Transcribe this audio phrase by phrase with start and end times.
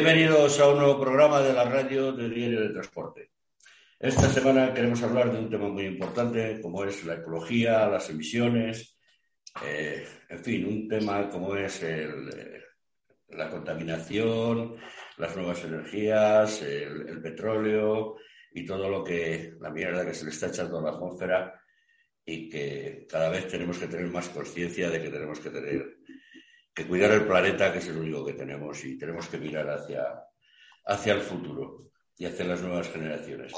[0.00, 3.32] Bienvenidos a un nuevo programa de la radio de Diario de Transporte.
[3.98, 8.96] Esta semana queremos hablar de un tema muy importante como es la ecología, las emisiones,
[9.66, 11.84] eh, en fin, un tema como es
[13.30, 14.76] la contaminación,
[15.16, 18.18] las nuevas energías, el, petróleo
[18.52, 21.60] y todo lo que, la mierda que se le está echando a la atmósfera
[22.24, 25.97] y que cada vez tenemos que tener más conciencia de que tenemos que tener
[26.78, 30.06] que cuidar el planeta, que es el único que tenemos, y tenemos que mirar hacia,
[30.86, 33.52] hacia el futuro y hacia las nuevas generaciones.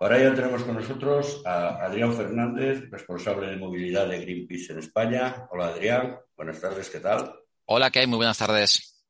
[0.00, 5.46] Ahora ya tenemos con nosotros a Adrián Fernández, responsable de movilidad de Greenpeace en España.
[5.50, 7.34] Hola Adrián, buenas tardes, ¿qué tal?
[7.66, 8.06] Hola, ¿qué hay?
[8.06, 9.04] Muy buenas tardes.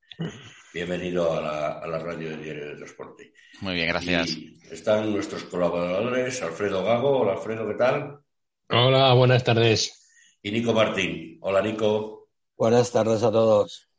[0.74, 3.32] Bienvenido a la, a la radio de Diario de Transporte.
[3.60, 4.36] Muy bien, gracias.
[4.72, 7.20] están nuestros colaboradores, Alfredo Gago.
[7.20, 8.18] Hola Alfredo, ¿qué tal?
[8.70, 10.10] Hola, buenas tardes.
[10.42, 11.38] Y Nico Martín.
[11.42, 12.21] Hola Nico.
[12.62, 13.90] Buenas tardes a todos.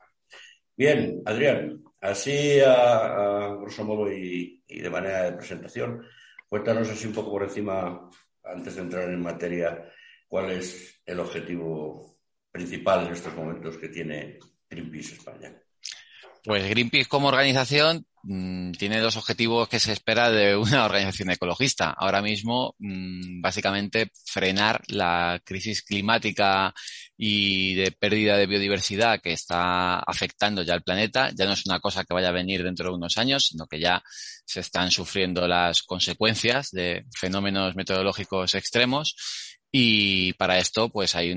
[0.77, 6.01] Bien, Adrián, así a, grosso modo y, de manera de presentación,
[6.47, 8.09] cuéntanos así un poco por encima,
[8.41, 9.91] antes de entrar en materia,
[10.29, 12.17] cuál es el objetivo
[12.53, 14.39] principal en estos momentos que tiene
[14.69, 15.61] Greenpeace España.
[16.43, 21.91] Pues Greenpeace como organización mm, tiene dos objetivos que se espera de una organización ecologista.
[21.91, 26.73] Ahora mismo, mm, básicamente, frenar la crisis climática
[27.15, 31.31] y de pérdida de biodiversidad que está afectando ya al planeta.
[31.33, 33.79] Ya no es una cosa que vaya a venir dentro de unos años, sino que
[33.79, 34.03] ya
[34.45, 39.15] se están sufriendo las consecuencias de fenómenos meteorológicos extremos
[39.75, 41.35] y para esto, pues hay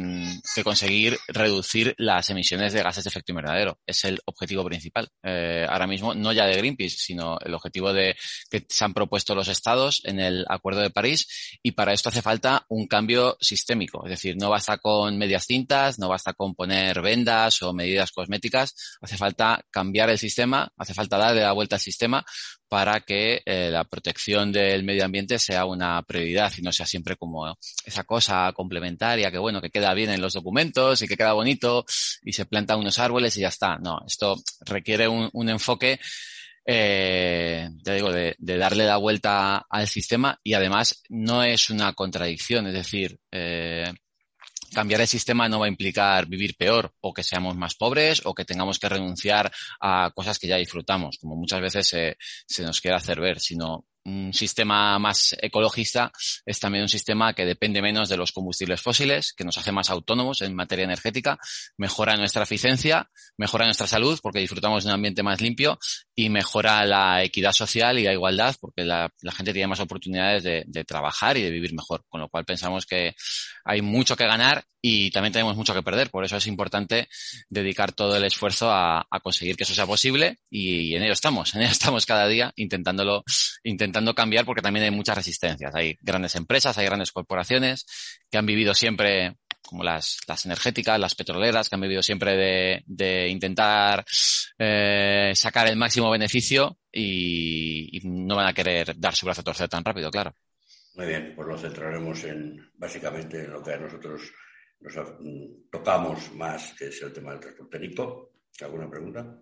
[0.55, 3.79] que conseguir reducir las emisiones de gases de efecto invernadero.
[3.87, 5.09] Es el objetivo principal.
[5.23, 8.15] Eh, ahora mismo, no ya de Greenpeace, sino el objetivo de
[8.51, 11.59] que se han propuesto los estados en el Acuerdo de París.
[11.63, 14.05] Y para esto hace falta un cambio sistémico.
[14.05, 18.99] Es decir, no basta con medias cintas, no basta con poner vendas o medidas cosméticas.
[19.01, 22.23] Hace falta cambiar el sistema, hace falta darle la vuelta al sistema
[22.69, 27.17] para que eh, la protección del medio ambiente sea una prioridad y no sea siempre
[27.17, 31.33] como esa cosa complementaria que bueno, que queda bien en los documentos y que queda
[31.33, 31.85] bonito
[32.23, 33.79] y se plantan unos árboles y ya está.
[33.79, 36.01] No, esto requiere un, enfoque
[36.67, 41.93] eh, ya digo, de, de, darle la vuelta al sistema y además no es una
[41.93, 43.93] contradicción, es decir, eh,
[44.77, 48.35] cambiar el sistema no va a implicar vivir peor o que seamos más pobres o
[48.35, 49.51] que tengamos que renunciar
[49.81, 51.89] a cosas que ya disfrutamos, como muchas veces
[52.47, 56.13] se, nos quiere hacer ver, sino un sistema más ecologista
[56.45, 59.91] es también un sistema que depende menos de los combustibles fósiles, que nos hace más
[59.91, 61.39] autónomos en materia energética,
[61.77, 65.79] mejora nuestra eficiencia, mejora nuestra salud porque disfrutamos de un ambiente más limpio
[66.15, 70.85] y mejora la equidad social y la igualdad porque la, gente tiene más oportunidades de,
[70.87, 73.15] trabajar y de vivir mejor, con lo cual pensamos que
[73.65, 76.11] hay mucho que ganar y también tenemos mucho que perder.
[76.11, 77.09] Por eso es importante
[77.49, 81.63] dedicar todo el esfuerzo a, conseguir que eso sea posible y, en ello estamos, en
[81.63, 83.25] ello estamos cada día intentándolo,
[83.97, 85.75] intentando cambiar porque también hay muchas resistencias.
[85.75, 87.87] Hay grandes empresas, hay grandes corporaciones
[88.31, 92.83] que han vivido siempre como las, las energéticas, las petroleras, que han vivido siempre de,
[92.87, 94.05] de intentar
[94.59, 99.69] eh, sacar el máximo beneficio y, no van a querer dar su brazo a torcer
[99.69, 100.35] tan rápido, claro.
[100.95, 104.23] Muy bien, pues lo centraremos en básicamente en lo que a nosotros
[104.81, 104.95] nos
[105.71, 107.79] tocamos más, que es el tema del transporte.
[108.61, 109.39] ¿alguna pregunta?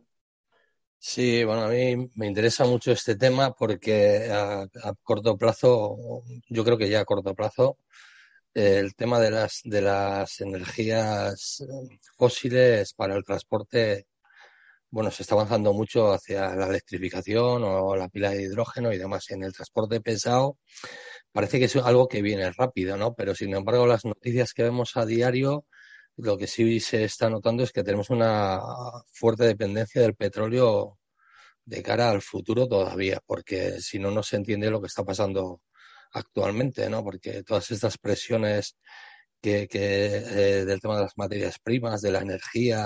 [0.99, 4.67] Sí, bueno, a mí me interesa mucho este tema porque a,
[5.02, 5.96] corto plazo,
[6.49, 7.79] yo creo que ya a corto plazo,
[8.55, 11.64] el tema de las, de las energías
[12.17, 14.06] fósiles para el transporte,
[14.91, 19.31] bueno, se está avanzando mucho hacia la electrificación o la pila de hidrógeno y demás.
[19.31, 20.58] En el transporte pesado,
[21.32, 23.14] parece que es algo que viene rápido, ¿no?
[23.14, 25.67] Pero sin embargo, las noticias que vemos a diario,
[26.17, 28.61] lo que sí se está notando es que tenemos una
[29.13, 30.99] fuerte dependencia del petróleo
[31.65, 35.63] de cara al futuro todavía, porque si no, no se entiende lo que está pasando
[36.13, 37.03] actualmente, ¿no?
[37.03, 38.77] Porque todas estas presiones
[39.41, 42.79] que, eh, del tema de las materias primas, de la energía,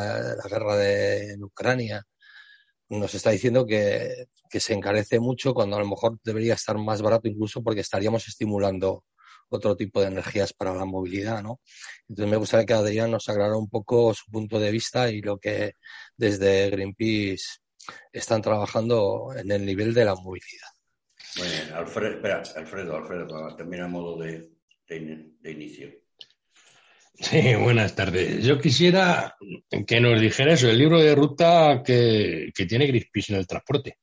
[0.42, 2.04] la guerra de, en Ucrania,
[2.88, 7.02] nos está diciendo que, que se encarece mucho cuando a lo mejor debería estar más
[7.02, 9.04] barato incluso porque estaríamos estimulando
[9.48, 11.60] otro tipo de energías para la movilidad, ¿no?
[12.08, 15.38] Entonces me gustaría que Adrián nos aclarara un poco su punto de vista y lo
[15.38, 15.72] que
[16.16, 17.60] desde Greenpeace
[18.12, 20.68] están trabajando en el nivel de la movilidad.
[21.36, 24.50] Bueno, Alfredo, espera, Alfredo, Alfredo, termina modo de,
[24.88, 25.90] de, inicio.
[27.14, 28.44] Sí, buenas tardes.
[28.44, 29.36] Yo quisiera
[29.86, 33.98] que nos dijera eso, el libro de ruta que, que tiene Greenpeace en el transporte.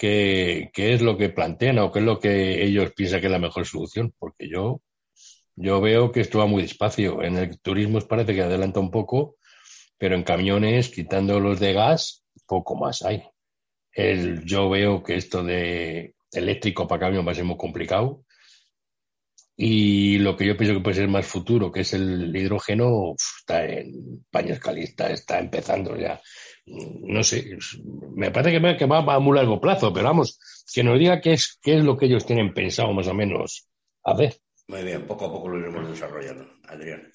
[0.00, 3.32] ¿Qué, ¿Qué, es lo que plantean o qué es lo que ellos piensan que es
[3.32, 4.14] la mejor solución?
[4.18, 4.80] Porque yo,
[5.56, 7.22] yo veo que esto va muy despacio.
[7.22, 9.36] En el turismo parece que adelanta un poco,
[9.98, 13.24] pero en camiones, quitando los de gas, poco más hay.
[13.92, 18.24] El, yo veo que esto de eléctrico para camión va a ser muy complicado.
[19.54, 23.66] Y lo que yo pienso que puede ser más futuro, que es el hidrógeno, está
[23.66, 26.18] en paños calistas, está empezando ya.
[26.66, 27.58] No sé,
[28.14, 30.38] me parece que, que va a muy largo plazo, pero vamos,
[30.72, 33.68] que nos diga qué es, qué es lo que ellos tienen pensado más o menos
[34.04, 34.36] a ver.
[34.68, 36.46] Muy bien, poco a poco lo iremos desarrollando.
[36.68, 37.10] Adrián.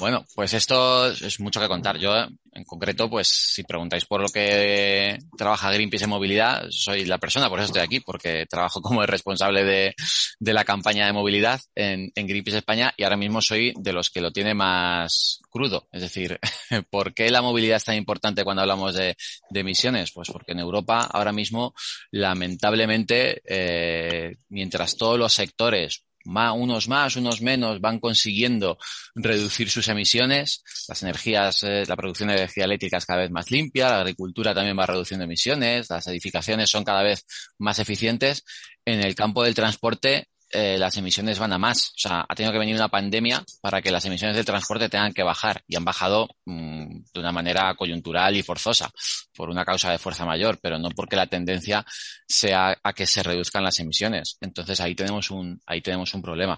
[0.00, 1.98] Bueno, pues esto es mucho que contar.
[1.98, 7.18] Yo, en concreto, pues si preguntáis por lo que trabaja Greenpeace en movilidad, soy la
[7.18, 9.94] persona, por eso estoy aquí, porque trabajo como el responsable de,
[10.40, 14.20] la campaña de movilidad en, en, Greenpeace España y ahora mismo soy de los que
[14.20, 15.88] lo tiene más crudo.
[15.92, 16.38] Es decir,
[16.90, 19.16] ¿por qué la movilidad es tan importante cuando hablamos de,
[19.50, 20.12] de emisiones?
[20.12, 21.74] Pues porque en Europa ahora mismo,
[22.10, 28.78] lamentablemente, eh, mientras todos los sectores unos más, unos menos, van consiguiendo
[29.14, 30.62] reducir sus emisiones.
[30.88, 34.54] Las energías, eh, la producción de energía eléctrica es cada vez más limpia, la agricultura
[34.54, 37.24] también va reduciendo emisiones, las edificaciones son cada vez
[37.58, 38.44] más eficientes.
[38.84, 41.88] En el campo del transporte, eh, las emisiones van a más.
[41.90, 45.12] O sea, ha tenido que venir una pandemia para que las emisiones del transporte tengan
[45.12, 48.88] que bajar y han bajado mmm, de una manera coyuntural y forzosa
[49.34, 51.84] por una causa de fuerza mayor, pero no porque la tendencia
[52.28, 54.38] sea a que se reduzcan las emisiones.
[54.40, 56.56] Entonces ahí tenemos un, ahí tenemos un problema.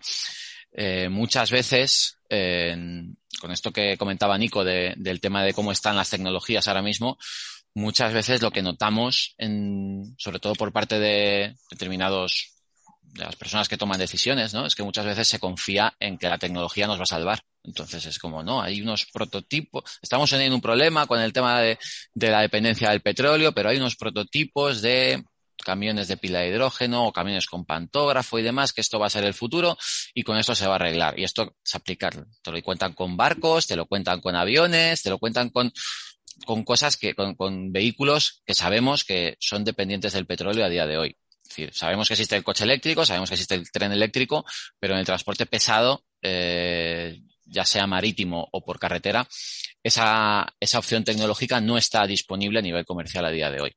[0.72, 6.10] Eh, muchas veces, con esto que comentaba Nico de, del tema de cómo están las
[6.10, 7.16] tecnologías ahora mismo,
[7.72, 12.55] muchas veces lo que notamos, en, sobre todo por parte de determinados
[13.12, 14.66] de las personas que toman decisiones, ¿no?
[14.66, 17.42] Es que muchas veces se confía en que la tecnología nos va a salvar.
[17.64, 21.78] Entonces es como, no, hay unos prototipos, estamos teniendo un problema con el tema de,
[22.14, 25.24] la dependencia del petróleo, pero hay unos prototipos de
[25.64, 29.10] camiones de pila de hidrógeno o camiones con pantógrafo y demás, que esto va a
[29.10, 29.76] ser el futuro
[30.14, 31.18] y con esto se va a arreglar.
[31.18, 35.10] Y esto se aplica, te lo cuentan con barcos, te lo cuentan con aviones, te
[35.10, 35.72] lo cuentan con,
[36.44, 40.86] con cosas que, con, con vehículos que sabemos que son dependientes del petróleo a día
[40.86, 41.16] de hoy.
[41.46, 44.44] Es decir, sabemos que existe el coche eléctrico, sabemos que existe el tren eléctrico,
[44.80, 49.26] pero en el transporte pesado, eh, ya sea marítimo o por carretera,
[49.82, 53.72] esa, esa opción tecnológica no está disponible a nivel comercial a día de hoy.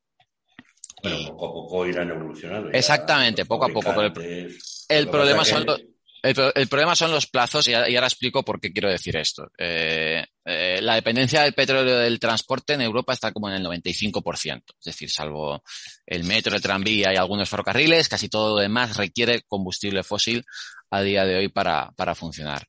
[1.03, 2.71] Bueno, poco a poco irán evolucionando.
[2.71, 3.93] Exactamente, poco a poco.
[3.93, 4.57] Pero el,
[4.89, 5.79] el problema son los,
[6.21, 9.49] el, problema son los plazos y, y, ahora explico por qué quiero decir esto.
[9.57, 14.63] Eh, eh, la dependencia del petróleo del transporte en Europa está como en el 95%.
[14.79, 15.63] Es decir, salvo
[16.05, 20.43] el metro, el tranvía y algunos ferrocarriles, casi todo lo demás requiere combustible fósil
[20.91, 22.67] a día de hoy para, para funcionar.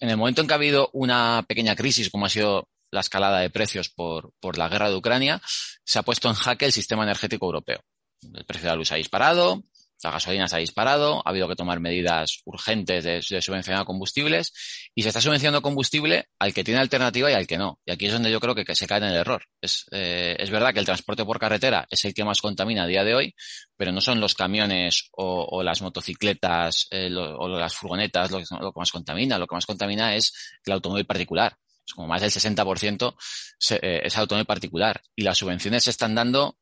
[0.00, 3.40] En el momento en que ha habido una pequeña crisis, como ha sido la escalada
[3.40, 5.40] de precios por, por la guerra de Ucrania,
[5.84, 7.80] se ha puesto en jaque el sistema energético europeo.
[8.22, 9.62] El precio de la luz ha disparado,
[10.02, 14.52] la gasolina se ha disparado, ha habido que tomar medidas urgentes de, de, subvencionar combustibles
[14.94, 17.78] y se está subvencionando combustible al que tiene alternativa y al que no.
[17.84, 19.44] Y aquí es donde yo creo que, se cae en el error.
[19.60, 22.86] Es, eh, es, verdad que el transporte por carretera es el que más contamina a
[22.86, 23.34] día de hoy,
[23.76, 28.90] pero no son los camiones o, las motocicletas eh, o las furgonetas lo que, más
[28.90, 29.38] contamina.
[29.38, 30.32] Lo que más contamina es
[30.64, 31.56] el automóvil particular.
[31.86, 33.16] Es como más del 60%
[33.58, 35.02] se, eh, es automóvil particular.
[35.14, 36.56] Y las subvenciones se están dando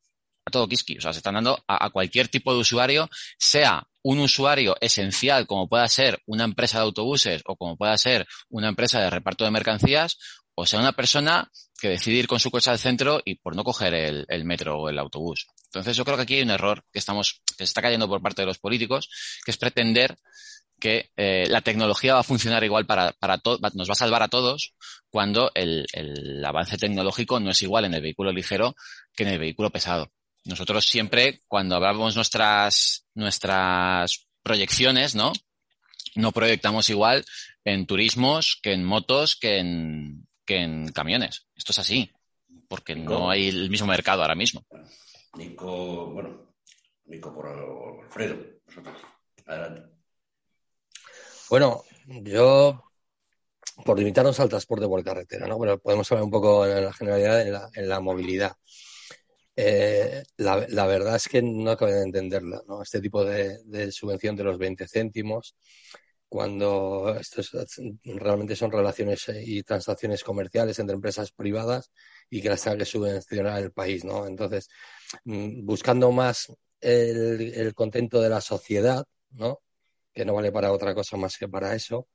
[0.49, 0.99] a todo Kiski.
[0.99, 5.47] O sea, se están dando a, a, cualquier tipo de usuario, sea un usuario esencial
[5.47, 9.45] como pueda ser una empresa de autobuses o como pueda ser una empresa de reparto
[9.45, 10.19] de mercancías,
[10.55, 11.51] o sea una persona
[11.81, 14.81] que decide ir con su coche al centro y por no coger el, el metro
[14.81, 15.47] o el autobús.
[15.67, 18.21] Entonces yo creo que aquí hay un error que estamos, que se está cayendo por
[18.21, 19.09] parte de los políticos,
[19.45, 20.19] que es pretender
[20.81, 24.23] que eh, la tecnología va a funcionar igual para, para todos, nos va a salvar
[24.23, 24.75] a todos
[25.11, 28.75] cuando el, el avance tecnológico no es igual en el vehículo ligero
[29.15, 30.11] que en el vehículo pesado.
[30.45, 35.33] Nosotros siempre, cuando hablamos nuestras, nuestras proyecciones, ¿no?
[36.15, 37.25] No proyectamos igual
[37.65, 41.47] en turismos que en motos que en, que en camiones.
[41.55, 42.11] Esto es así,
[42.69, 44.65] porque Nico, no hay el mismo mercado ahora mismo.
[45.35, 46.55] Nico, bueno,
[47.05, 48.97] Nico por Alfredo, nosotros.
[49.47, 49.83] Adelante.
[51.51, 52.83] Bueno, yo
[53.85, 55.59] por limitarnos al transporte por carretera, ¿no?
[55.59, 58.57] Pero podemos hablar un poco en la generalidad en la, en la movilidad.
[59.61, 62.81] Eh, la, la, verdad es que no acabo de entenderla, ¿no?
[62.81, 65.57] Este tipo de, subvención de los 20 céntimos,
[66.29, 67.51] cuando estos
[68.05, 71.91] realmente son relaciones y transacciones comerciales entre empresas privadas
[72.31, 74.29] y que las tenga que subvencionar el país, ¿no?
[74.29, 74.69] Entonces,
[75.25, 79.61] mm, buscando más el, el contento de la sociedad, ¿no?
[80.15, 82.07] Que no vale para otra cosa más que para eso,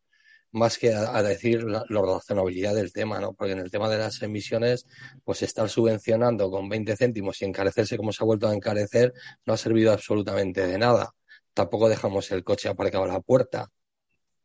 [0.53, 3.33] más que a, decir la, la, razonabilidad del tema, ¿no?
[3.33, 4.85] Porque en el tema de las emisiones,
[5.23, 9.13] pues estar subvencionando con 20 céntimos y encarecerse como se ha vuelto a encarecer
[9.45, 11.11] no ha servido absolutamente de nada.
[11.53, 13.69] Tampoco dejamos el coche aparcado a la puerta,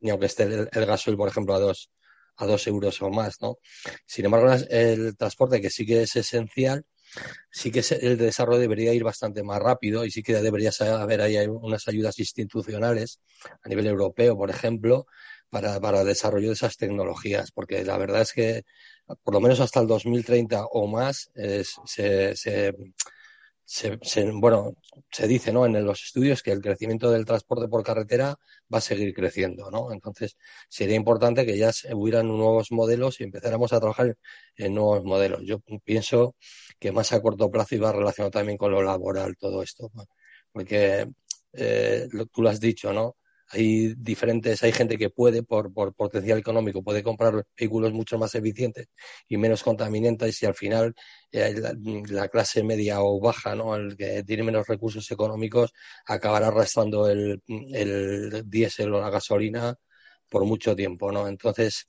[0.00, 1.91] ni aunque esté el, el gasoil, por ejemplo, a dos,
[2.37, 3.59] a dos euros o más, ¿no?
[4.07, 6.87] Sin embargo, el transporte, que sí que es esencial,
[7.50, 11.37] sí que el desarrollo debería ir bastante más rápido y sí que debería haber ahí
[11.47, 13.21] unas ayudas institucionales
[13.62, 15.07] a nivel europeo, por ejemplo,
[15.50, 18.62] para, para desarrollo de esas tecnologías, porque la verdad es que
[19.23, 22.75] por lo menos hasta el 2030 o más es, se, se,
[23.71, 24.75] se, se, bueno,
[25.11, 25.67] se dice ¿no?
[25.67, 28.35] en los estudios que el crecimiento del transporte por carretera
[28.73, 29.71] va a seguir creciendo.
[29.71, 29.93] ¿no?
[29.93, 30.38] Entonces,
[30.71, 34.17] sería importante que ya hubieran nuevos modelos y empezáramos a trabajar
[34.57, 35.43] en nuevos modelos.
[35.45, 36.35] Yo pienso
[36.78, 39.90] que más a corto plazo iba relacionado también con lo laboral todo esto,
[40.50, 41.07] porque
[41.52, 43.18] eh, tú lo has dicho, ¿no?
[43.50, 48.35] Hay diferentes, hay gente que puede, por, por potencial económico, puede comprar vehículos mucho más
[48.35, 48.88] eficientes
[49.28, 50.95] y menos contaminantes y al final
[51.33, 51.75] eh, la,
[52.09, 53.75] la, clase media o baja, ¿no?
[53.76, 55.73] El que tiene menos recursos económicos
[56.07, 59.76] acabará arrastrando el, el diésel o la gasolina
[60.28, 61.28] por mucho tiempo, ¿no?
[61.28, 61.88] Entonces,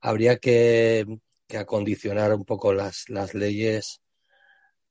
[0.00, 1.06] habría que,
[1.48, 4.01] que acondicionar un poco las, las leyes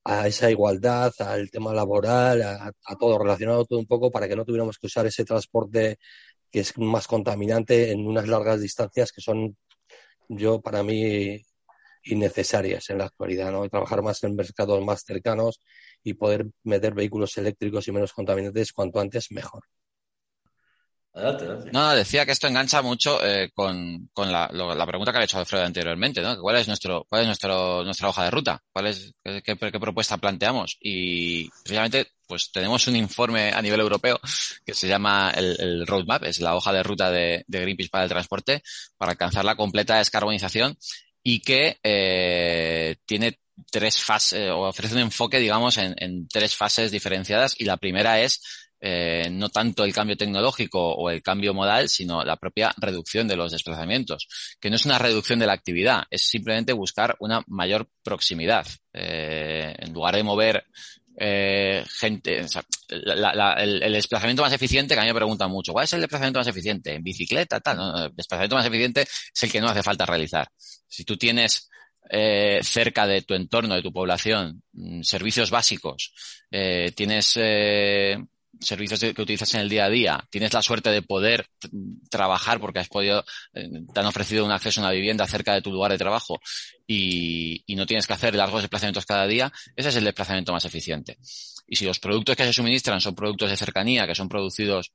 [0.04, 4.46] a esa igualdad, al tema laboral, a, todo relacionado todo un poco para que no
[4.46, 5.98] tuviéramos que usar ese transporte
[6.52, 9.58] que es más contaminante en unas largas distancias que son
[10.30, 11.42] yo para mí
[12.04, 13.70] innecesarias en la actualidad, ¿no?
[13.70, 15.62] Trabajar más en mercados más cercanos
[16.04, 19.64] y poder meter vehículos eléctricos y menos contaminantes cuanto antes mejor.
[21.14, 21.72] Adelante.
[21.74, 24.48] No, decía que esto engancha mucho eh, con, con la,
[24.88, 26.40] pregunta que había hecho Alfredo anteriormente, ¿no?
[26.40, 28.64] ¿Cuál es nuestro, cuál es nuestro, nuestra hoja de ruta?
[28.72, 29.14] ¿Cuál es,
[29.44, 30.78] qué, propuesta planteamos?
[30.80, 34.22] Y precisamente, pues tenemos un informe a nivel europeo
[34.66, 38.06] que se llama el, el Roadmap, es la hoja de ruta de, de, Greenpeace para
[38.06, 38.64] el transporte,
[38.98, 40.78] para alcanzar la completa descarbonización
[41.24, 43.38] y que eh, tiene
[43.70, 48.22] tres fases, o ofrece un enfoque, digamos, en, en tres fases diferenciadas y la primera
[48.22, 48.42] es
[48.84, 53.36] eh, no tanto el cambio tecnológico o el cambio modal, sino la propia reducción de
[53.36, 54.28] los desplazamientos,
[54.60, 58.66] que no es una reducción de la actividad, es simplemente buscar una mayor proximidad.
[58.92, 60.66] Eh, en lugar de mover
[61.16, 65.86] eh, gente, o sea, el, desplazamiento más eficiente, que a mí me preguntan mucho, ¿cuál
[65.86, 66.96] es el desplazamiento más eficiente?
[66.96, 67.60] ¿En bicicleta?
[67.60, 68.06] Tal, ¿no?
[68.06, 70.48] El desplazamiento más eficiente es el que no hace falta realizar.
[70.88, 71.70] Si tú tienes
[72.10, 76.14] eh, cerca de tu entorno, de tu población, mm, servicios básicos,
[76.52, 78.18] eh, tienes eh,
[78.60, 81.48] servicios que utilizas en el día a día, tienes la suerte de poder
[82.10, 85.62] trabajar porque has podido, eh, te han ofrecido un acceso a una vivienda cerca de
[85.62, 86.40] tu lugar de trabajo
[86.86, 91.18] y, no tienes que hacer largos desplazamientos cada día, ese es el desplazamiento más eficiente.
[91.66, 94.92] Y si los productos que se suministran son productos de cercanía, que son producidos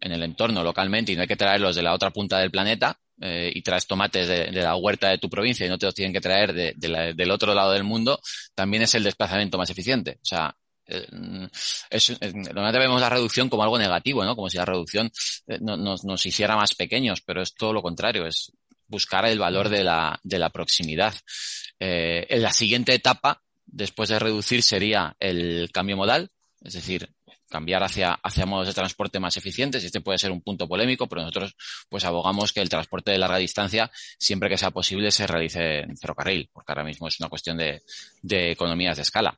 [0.00, 2.98] en el entorno localmente y no hay que traerlos de la otra punta del planeta,
[3.20, 5.94] eh, y traes tomates de, de, la huerta de tu provincia y no te los
[5.94, 8.20] tienen que traer de, de la, del otro lado del mundo,
[8.56, 10.18] también es el desplazamiento más eficiente.
[10.20, 10.56] O sea,
[10.86, 11.48] eh,
[11.90, 14.36] es, normalmente vemos la reducción como algo negativo, ¿no?
[14.36, 15.10] Como si la reducción
[15.46, 18.52] eh, no, nos, hiciera más pequeños, pero es todo lo contrario, es
[18.86, 21.14] buscar el valor de la, de la proximidad.
[21.80, 26.30] Eh, en la siguiente etapa, después de reducir, sería el cambio modal,
[26.62, 27.10] es decir,
[27.48, 29.84] cambiar hacia, hacia modos de transporte más eficientes.
[29.84, 31.54] Este puede ser un punto polémico, pero nosotros
[31.88, 35.96] pues abogamos que el transporte de larga distancia, siempre que sea posible, se realice en
[35.96, 37.82] ferrocarril, porque ahora mismo es una cuestión de,
[38.22, 39.36] de economías de escala.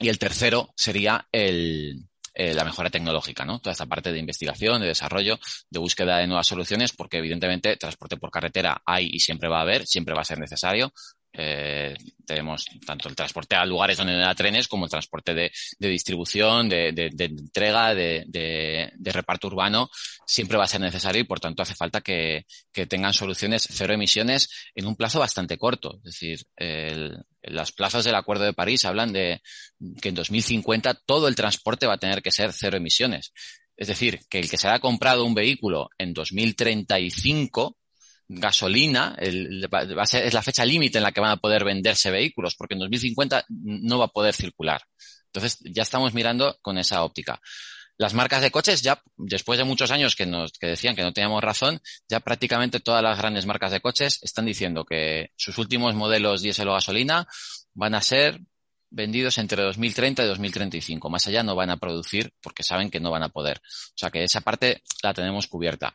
[0.00, 3.58] Y el tercero sería el, eh, la mejora tecnológica, ¿no?
[3.58, 5.38] Toda esta parte de investigación, de desarrollo,
[5.68, 9.62] de búsqueda de nuevas soluciones, porque evidentemente transporte por carretera hay y siempre va a
[9.62, 10.90] haber, siempre va a ser necesario.
[11.32, 11.94] Eh,
[12.26, 16.68] tenemos tanto el transporte a lugares donde no hay trenes como el transporte de, distribución,
[16.68, 19.90] de, entrega, de, reparto urbano,
[20.26, 22.46] siempre va a ser necesario y por tanto hace falta que,
[22.88, 25.96] tengan soluciones cero emisiones en un plazo bastante corto.
[26.04, 26.46] Es decir,
[27.42, 29.40] las plazas del Acuerdo de París hablan de
[30.00, 33.32] que en 2050 todo el transporte va a tener que ser cero emisiones.
[33.76, 37.76] Es decir, que el que se haya comprado un vehículo en 2035
[38.32, 42.80] gasolina, es la fecha límite en la que van a poder venderse vehículos, porque en
[42.80, 44.82] 2050 no va a poder circular.
[45.26, 47.40] Entonces, ya estamos mirando con esa óptica.
[47.98, 51.12] las marcas de coches ya, después de muchos años que nos que decían que no
[51.12, 55.94] teníamos razón, ya prácticamente todas las grandes marcas de coches están diciendo que sus últimos
[55.94, 57.26] modelos diésel o gasolina
[57.74, 58.40] van a ser
[58.90, 61.10] vendidos entre 2030 y 2035.
[61.10, 63.58] Más allá no van a producir porque saben que no van a poder.
[63.58, 65.92] O sea que esa parte la tenemos cubierta.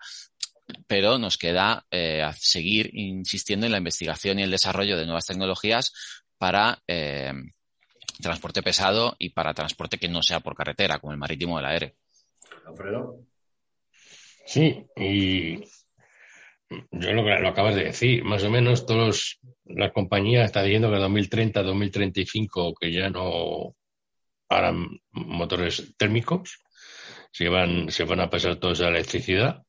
[0.88, 5.94] Pero nos queda eh, seguir insistiendo en la investigación y el desarrollo de nuevas tecnologías
[6.38, 7.34] para eh,
[8.22, 11.66] transporte pesado y para transporte que no sea por carretera, como el marítimo o el
[11.66, 11.94] aéreo.
[12.66, 13.20] Alfredo.
[14.46, 15.60] Sí, y
[16.70, 20.96] yo lo, lo acabas de decir, más o menos todas las compañías están diciendo que
[20.96, 23.76] en 2030, 2035, que ya no
[24.50, 26.60] harán motores térmicos,
[27.32, 29.64] se van, se van a pasar todos a electricidad,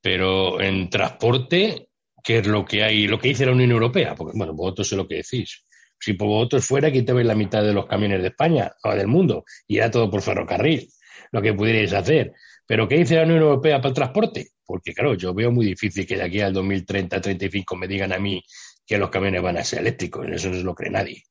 [0.00, 1.88] pero en transporte,
[2.22, 4.14] ¿qué es lo que hay, lo que dice la Unión Europea?
[4.14, 5.64] Porque, bueno, vosotros sé lo que decís.
[5.98, 9.44] Si por vosotros fuera, quitabais la mitad de los camiones de España o del mundo
[9.66, 10.88] y era todo por ferrocarril,
[11.32, 12.32] lo que pudierais hacer.
[12.66, 14.48] Pero ¿qué dice la Unión Europea para el transporte?
[14.64, 18.42] Porque, claro, yo veo muy difícil que de aquí al 2030-35 me digan a mí
[18.86, 20.26] que los camiones van a ser eléctricos.
[20.30, 21.24] Eso no se lo cree nadie.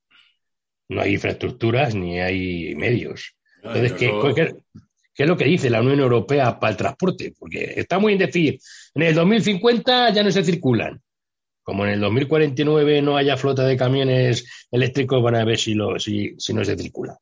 [0.90, 3.36] No hay infraestructuras ni hay medios.
[3.64, 4.54] Entonces, ¿qué, qué,
[5.20, 7.34] qué es lo que dice la Unión Europea para el transporte?
[7.38, 8.58] Porque está muy en decir,
[8.94, 11.02] en el 2050 ya no se circulan
[11.62, 16.00] como en el 2049 no haya flota de camiones eléctricos, van a ver si, lo,
[16.00, 17.20] si, si no se circula.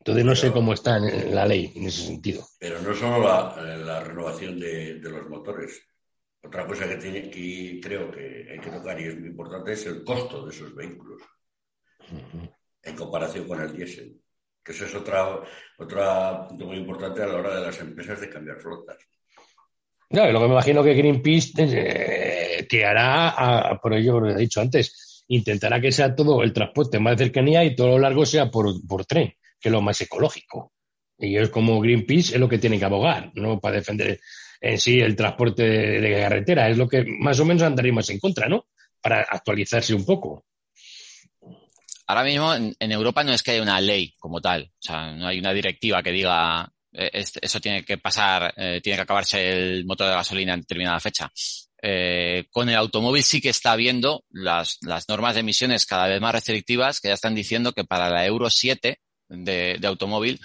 [0.00, 2.44] Entonces no pero, sé cómo está en la ley en ese sentido.
[2.58, 5.80] Pero no solo la, la renovación de, de, los motores.
[6.42, 9.86] Otra cosa que, tiene, que creo que hay que tocar y es muy importante es
[9.86, 11.22] el costo de esos vehículos
[12.10, 12.54] uh -huh.
[12.82, 14.20] en comparación con el diésel.
[14.62, 15.40] Que eso es otra,
[15.78, 18.98] otra punto muy importante a la hora de las empresas de cambiar flotas.
[20.08, 24.60] Claro, lo que me imagino que Greenpeace eh, que hará, por ello lo he dicho
[24.60, 28.50] antes, intentará que sea todo el transporte más de cercanía y todo lo largo sea
[28.50, 30.72] por, por tren, que es lo más ecológico.
[31.16, 34.18] Y es como Greenpeace es lo que tiene que abogar, no para defender
[34.60, 38.18] en sí el transporte de, de carretera, es lo que más o menos andaríamos en
[38.18, 38.66] contra, ¿no?
[39.00, 40.44] Para actualizarse un poco.
[42.10, 45.28] Ahora mismo en, Europa no es que haya una ley como tal, o sea, no
[45.28, 49.84] hay una directiva que diga eh, eso tiene que pasar, eh, tiene que acabarse el
[49.84, 51.30] motor de gasolina en determinada fecha.
[51.80, 56.20] Eh, con el automóvil sí que está habiendo las, las, normas de emisiones cada vez
[56.20, 60.40] más restrictivas que ya están diciendo que para la Euro 7 de, automóvil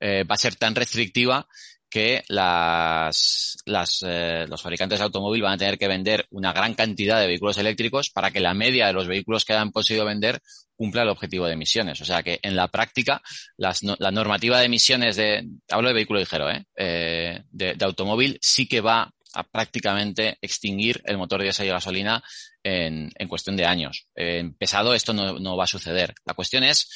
[0.00, 1.46] va a ser tan restrictiva
[1.90, 6.74] que las, las, eh, los fabricantes de automóvil van a tener que vender una gran
[6.74, 10.40] cantidad de vehículos eléctricos para que la media de los vehículos que han conseguido vender
[10.76, 12.00] cumpla el objetivo de emisiones.
[12.00, 13.20] O sea que en la práctica,
[13.58, 16.64] las, la normativa de emisiones de, hablo de vehículo ligero, ¿eh?
[16.76, 22.22] Eh, de, de, automóvil, sí que va a prácticamente extinguir el motor diésel y gasolina
[22.62, 24.06] en, en, cuestión de años.
[24.14, 26.14] En pesado esto no, no, va a suceder.
[26.24, 26.88] La cuestión es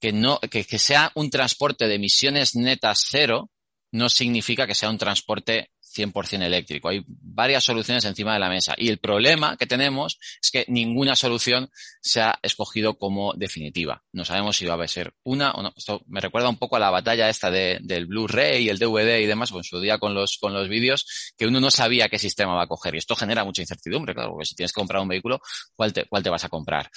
[0.00, 3.50] que, no, que sea un transporte de emisiones netas cero,
[3.92, 6.88] no significa que sea un transporte 100% eléctrico.
[6.88, 8.74] Hay varias soluciones encima de la mesa.
[8.76, 11.70] Y el problema que tenemos es que ninguna solución
[12.00, 14.02] se ha escogido como definitiva.
[14.12, 15.72] No sabemos si va a ser una o no.
[15.76, 19.26] Esto me recuerda un poco a la batalla esta de, del Blu-ray, el DVD y
[19.26, 22.54] demás, con su día con los, con los vídeos, que uno no sabía qué sistema
[22.54, 22.94] va a coger.
[22.94, 25.40] Y esto genera mucha incertidumbre, claro, porque si tienes que comprar un vehículo,
[25.74, 26.90] ¿cuál te, cuál te vas a comprar?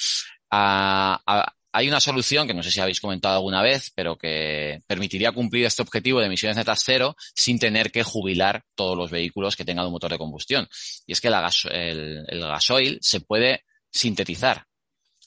[0.52, 4.82] A, a, hay una solución que no sé si habéis comentado alguna vez, pero que
[4.88, 9.56] permitiría cumplir este objetivo de emisiones netas cero sin tener que jubilar todos los vehículos
[9.56, 10.68] que tengan un motor de combustión.
[11.06, 14.66] Y es que la el, el, gasoil se puede sintetizar.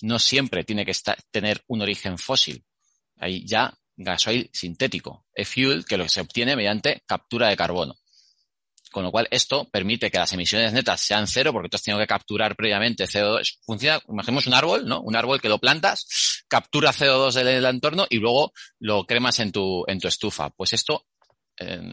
[0.00, 2.64] No siempre tiene que estar, tener un origen fósil.
[3.18, 7.94] Hay ya gasoil sintético, e-fuel, que lo que se obtiene mediante captura de carbono.
[8.92, 11.98] Con lo cual, esto permite que las emisiones netas sean cero, porque tú has tenido
[11.98, 13.59] que capturar previamente CO2.
[13.64, 15.00] Funciona, imaginemos un árbol, ¿no?
[15.00, 16.07] Un árbol que lo plantas,
[16.53, 20.51] captura CO2 del, del entorno y luego lo cremas en tu, en tu estufa.
[20.51, 21.07] Pues esto,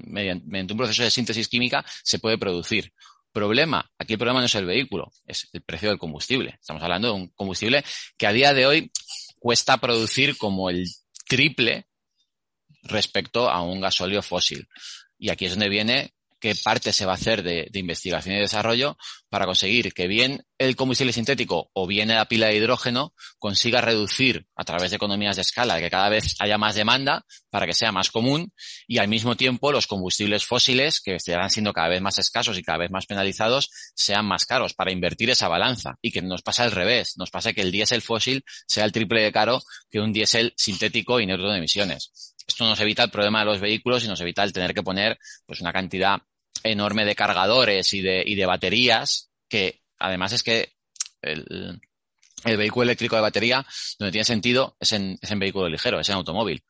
[0.04, 2.92] mediante, mediante un proceso de síntesis química, se puede producir.
[3.32, 6.58] Problema, aquí el problema no es el vehículo, es el precio del combustible.
[6.60, 7.86] Estamos hablando de un combustible
[8.18, 8.92] que a día de hoy
[9.40, 10.86] cuesta producir como el
[11.26, 11.88] triple
[12.82, 14.68] respecto a un gasóleo fósil.
[15.18, 18.98] Y aquí es donde viene qué parte se va a hacer de, investigación y desarrollo
[19.30, 24.48] para conseguir que bien el combustible sintético o bien la pila de hidrógeno consiga reducir
[24.56, 27.92] a través de economías de escala, que cada vez haya más demanda para que sea
[27.92, 28.52] más común
[28.88, 32.64] y al mismo tiempo los combustibles fósiles, que estarán siendo cada vez más escasos y
[32.64, 36.64] cada vez más penalizados, sean más caros para invertir esa balanza y que nos pasa
[36.64, 40.14] al revés, nos pasa que el diésel fósil sea el triple de caro que un
[40.14, 42.36] diésel sintético y neutro de emisiones.
[42.50, 45.20] Esto nos evita el problema de los vehículos y nos evita el tener que poner
[45.46, 46.20] pues una cantidad
[46.64, 50.74] enorme de cargadores y de, y de baterías, que además es que
[51.22, 51.80] el,
[52.44, 53.64] el, vehículo eléctrico de batería,
[54.00, 56.64] donde tiene sentido, es en, es en vehículo ligero, es en automóvil.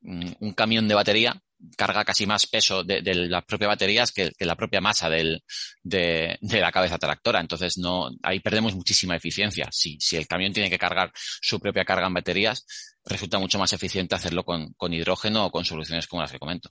[0.00, 1.42] Un camión de batería
[1.76, 5.42] carga casi más peso de, las propias baterías que, la propia masa del,
[5.82, 7.40] de, la cabeza tractora.
[7.40, 9.68] Entonces, no, ahí perdemos muchísima eficiencia.
[9.72, 12.66] Si, si el camión tiene que cargar su propia carga en baterías,
[13.04, 16.70] resulta mucho más eficiente hacerlo con, con hidrógeno o con soluciones como las que comento.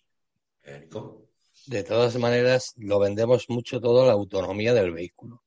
[1.68, 5.44] De todas maneras, lo vendemos mucho todo la autonomía del vehículo.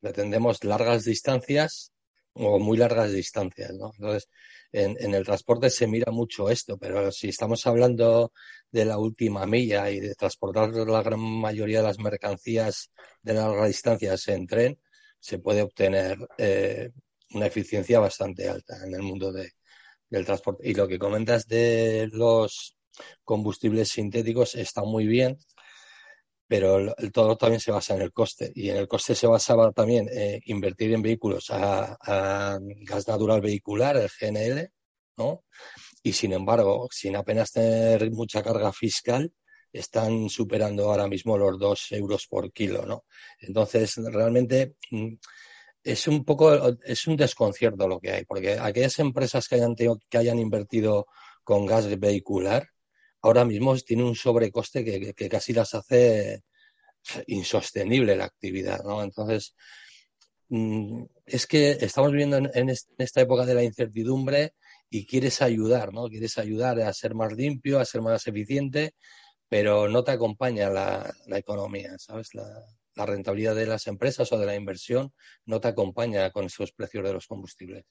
[0.00, 1.92] Pretendemos largas distancias
[2.34, 3.92] o muy largas distancias, ¿no?
[3.94, 4.28] Entonces,
[4.72, 8.32] en, el transporte se mira mucho esto, pero si estamos hablando
[8.70, 12.90] de la última milla y de transportar la gran mayoría de las mercancías
[13.22, 14.78] de largas distancias en tren,
[15.18, 16.90] se puede obtener eh,
[17.34, 20.68] una eficiencia bastante alta en el mundo del transporte.
[20.68, 22.76] Y lo que comentas de los
[23.24, 25.38] combustibles sintéticos está muy bien,
[26.48, 29.70] pero el, todo también se basa en el coste y en el coste se basaba
[29.72, 34.72] también eh, invertir en vehículos a, gas natural vehicular, el GNL,
[35.18, 35.44] ¿no?
[36.02, 39.30] Y sin embargo, sin apenas tener mucha carga fiscal,
[39.70, 43.04] están superando ahora mismo los dos euros por kilo, ¿no?
[43.40, 45.14] Entonces, realmente mm,
[45.82, 50.18] es un poco, es un desconcierto lo que hay, porque aquellas empresas que hayan, que
[50.18, 51.06] hayan invertido
[51.44, 52.68] con gas vehicular,
[53.22, 56.42] ahora mismo tiene un sobrecoste que, casi las hace
[57.26, 59.02] insostenible la actividad, ¿no?
[59.02, 59.54] Entonces,
[60.48, 64.54] mm, es que estamos viviendo en, esta época de la incertidumbre
[64.90, 66.08] y quieres ayudar, ¿no?
[66.08, 68.94] Quieres ayudar a ser más limpio, a ser más eficiente,
[69.48, 72.34] pero no te acompaña la, economía, ¿sabes?
[72.34, 75.12] La, la, rentabilidad de las empresas o de la inversión
[75.46, 77.84] no te acompaña con esos precios de los combustibles.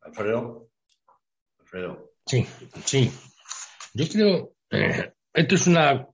[0.00, 0.68] Alfredo.
[1.58, 2.12] Alfredo.
[2.26, 2.46] Sí,
[2.84, 3.10] sí.
[3.96, 6.06] Yo creo, eh, esto es una,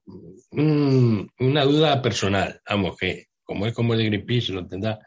[0.53, 5.01] una duda personal, vamos, que como es como el de Greenpeace, lo tendrá,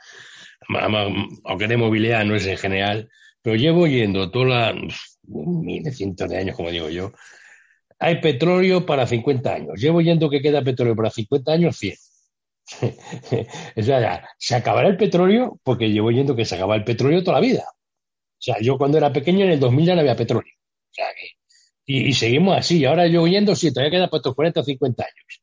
[1.46, 3.10] aunque de movilidad no es en general,
[3.42, 4.76] pero llevo yendo toda la,
[5.24, 7.14] miles, cientos de años, como digo yo,
[7.98, 9.82] hay petróleo para 50 años.
[9.82, 11.96] Llevo yendo que queda petróleo para 50 años, 100.
[13.78, 17.40] o sea, se acabará el petróleo porque llevo yendo que se acaba el petróleo toda
[17.40, 17.64] la vida.
[17.70, 20.54] O sea, yo cuando era pequeño en el 2000 ya no había petróleo.
[20.56, 21.45] O sea, que
[21.86, 22.84] y, seguimos así.
[22.86, 25.42] Ahora yo oyendo, sí, todavía queda para estos 40 o 50 años.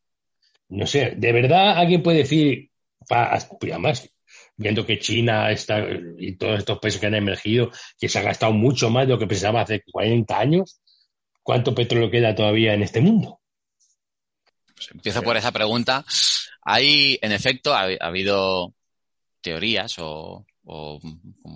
[0.69, 2.71] No sé, ¿de verdad alguien puede decir,
[3.07, 4.11] pues además,
[4.57, 5.85] viendo que China está
[6.19, 9.19] y todos estos países que han emergido, que se ha gastado mucho más de lo
[9.19, 10.81] que pensaba hace 40 años,
[11.43, 13.41] ¿cuánto petróleo queda todavía en este mundo?
[14.75, 16.05] Pues empiezo por esa pregunta.
[16.63, 18.75] Hay, en efecto, ha habido
[19.43, 21.01] teorías o o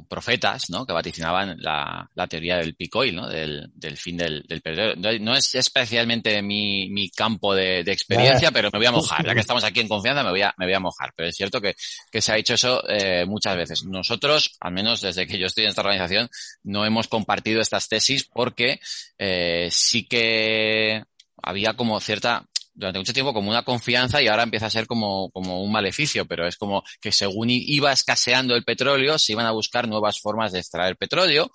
[0.09, 0.85] profetas, ¿no?
[0.85, 3.29] Que vaticinaban la, la teoría del peak oil, ¿no?
[3.29, 4.95] Del, del fin del, del petróleo.
[5.21, 9.25] No es especialmente mi, mi campo de, de experiencia, pero me voy a mojar.
[9.25, 11.13] Ya que estamos aquí en confianza, me voy a, me voy a mojar.
[11.15, 11.75] Pero es cierto que,
[12.11, 13.85] que se ha hecho eso eh, muchas veces.
[13.85, 16.29] Nosotros, al menos desde que yo estoy en esta organización,
[16.65, 18.81] no hemos compartido estas tesis porque
[19.19, 21.05] eh, sí que
[21.43, 22.45] había como cierta
[22.77, 26.27] durante mucho tiempo como una confianza y ahora empieza a ser como, como un maleficio,
[26.27, 30.53] pero es como que según iba escaseando el petróleo, se iban a buscar nuevas formas
[30.53, 31.51] de extraer petróleo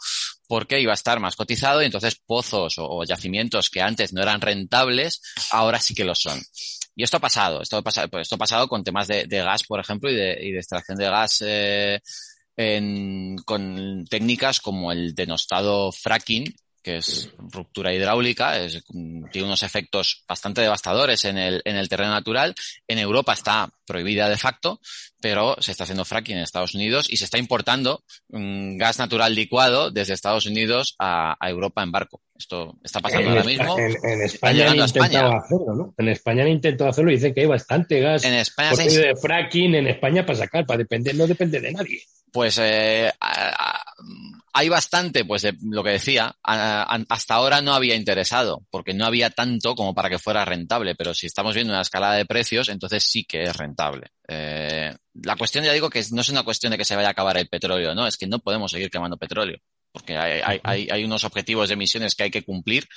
[0.48, 4.42] porque iba a estar más cotizado y entonces pozos o, yacimientos que antes no eran
[4.42, 6.42] rentables, ahora sí que lo son.
[6.96, 9.64] Y esto ha pasado, esto ha pasado, pues esto ha pasado con temas de, gas,
[9.64, 12.02] por ejemplo, y de, y de extracción de gas eh,
[13.46, 18.84] con técnicas como el denostado fracking, que es ruptura hidráulica, es,
[19.32, 22.56] tiene unos efectos bastante devastadores en el, en el terreno natural.
[22.88, 24.80] En Europa está prohibida de facto,
[25.22, 29.36] pero se está haciendo fracking en Estados Unidos y se está importando um, gas natural
[29.36, 32.22] licuado desde Estados Unidos a, a, Europa en barco.
[32.36, 33.78] Esto está pasando ahora mismo.
[33.78, 35.94] En, España han intentado hacerlo, ¿no?
[35.98, 39.76] En España han intentado hacerlo y dicen que hay bastante gas en España de fracking
[39.76, 42.02] en España para sacar, para depender, no depende de nadie.
[42.32, 43.12] Pues eh,
[44.54, 49.30] hay bastante, pues de lo que decía, hasta ahora no había interesado, porque no había
[49.30, 53.04] tanto como para que fuera rentable, pero si estamos viendo una escalada de precios, entonces
[53.04, 54.08] sí que es rentable.
[54.28, 57.12] Eh, la cuestión, ya digo, que no es una cuestión de que se vaya a
[57.12, 59.58] acabar el petróleo, no, es que no podemos seguir quemando petróleo
[59.92, 62.88] porque hay, hay, hay, unos objetivos de emisiones que hay que cumplir,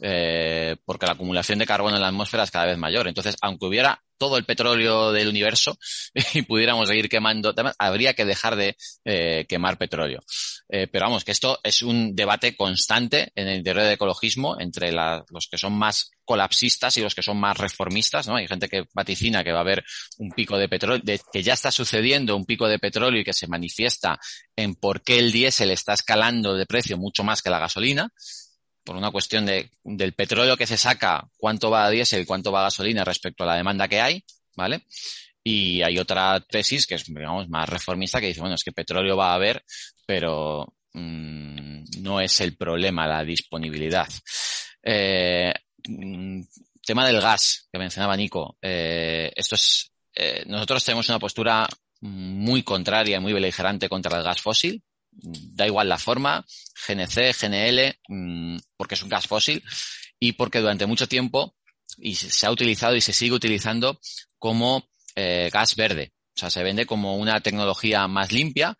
[0.00, 3.08] eh, porque la acumulación de carbono en la atmósfera es cada vez mayor.
[3.08, 5.76] Entonces, aunque hubiera todo el petróleo del universo
[6.34, 10.20] y pudiéramos seguir quemando, habría que dejar de eh, quemar petróleo.
[10.68, 14.92] Eh, pero vamos, que esto es un debate constante en el interior del ecologismo entre
[14.92, 18.36] los que son más colapsistas y los que son más reformistas, ¿no?
[18.36, 19.84] Hay gente que vaticina que va a haber
[20.18, 23.48] un pico de petróleo, que ya está sucediendo un pico de petróleo y que se
[23.48, 24.20] manifiesta
[24.54, 28.12] en por qué el diésel está escalando de precio mucho más que la gasolina,
[28.84, 32.60] por una cuestión de, del petróleo que se saca, cuánto va a diésel cuánto va
[32.60, 34.24] a gasolina respecto a la demanda que hay,
[34.56, 34.82] ¿vale?
[35.44, 39.16] Y hay otra tesis que es, digamos, más reformista que dice, bueno, es que petróleo
[39.16, 39.64] va a haber,
[40.06, 44.08] pero mmm, no es el problema la disponibilidad.
[44.82, 45.52] Eh,
[45.88, 46.42] Mm,
[46.84, 48.56] tema del gas que mencionaba Nico.
[48.60, 51.68] Eh, esto es, eh, nosotros tenemos una postura
[52.00, 54.82] muy contraria, muy beligerante contra el gas fósil.
[55.12, 56.44] Da igual la forma,
[56.86, 59.62] GNC, GNL, mm, porque es un gas fósil
[60.18, 61.54] y porque durante mucho tiempo
[61.98, 64.00] y se ha utilizado y se sigue utilizando
[64.38, 66.12] como eh, gas verde.
[66.34, 68.76] O sea, se vende como una tecnología más limpia,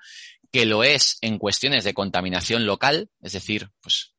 [0.50, 4.11] que lo es en cuestiones de contaminación local, es decir, pues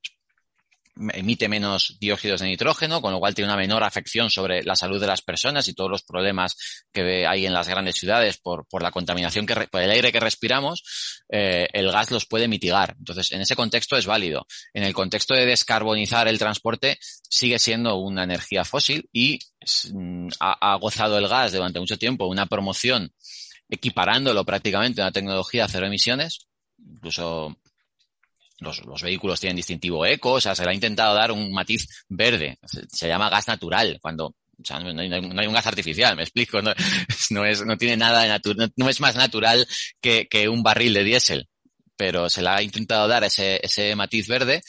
[0.95, 4.99] emite menos dióxidos de nitrógeno, con lo cual tiene una menor afección sobre la salud
[5.01, 6.55] de las personas y todos los problemas
[6.91, 10.83] que hay en las grandes ciudades por, la contaminación que el aire que respiramos,
[11.29, 12.95] eh, el gas los puede mitigar.
[12.97, 14.45] Entonces, en ese contexto es válido.
[14.73, 19.39] En el contexto de descarbonizar el transporte, sigue siendo una energía fósil y
[19.91, 23.11] mm, ha, ha gozado el gas durante mucho tiempo una promoción
[23.69, 27.57] equiparándolo prácticamente a una tecnología cero emisiones, incluso
[28.59, 32.57] los, vehículos tienen distintivo eco, o sea, se le ha intentado dar un matiz verde.
[32.65, 36.73] Se, llama gas natural, cuando o sea, no, hay, un gas artificial, me explico, no,
[37.31, 39.67] no, es, no tiene nada de natural, no, es más natural
[39.99, 41.49] que, que un barril de diésel,
[41.95, 44.61] pero se le ha intentado dar ese, ese matiz verde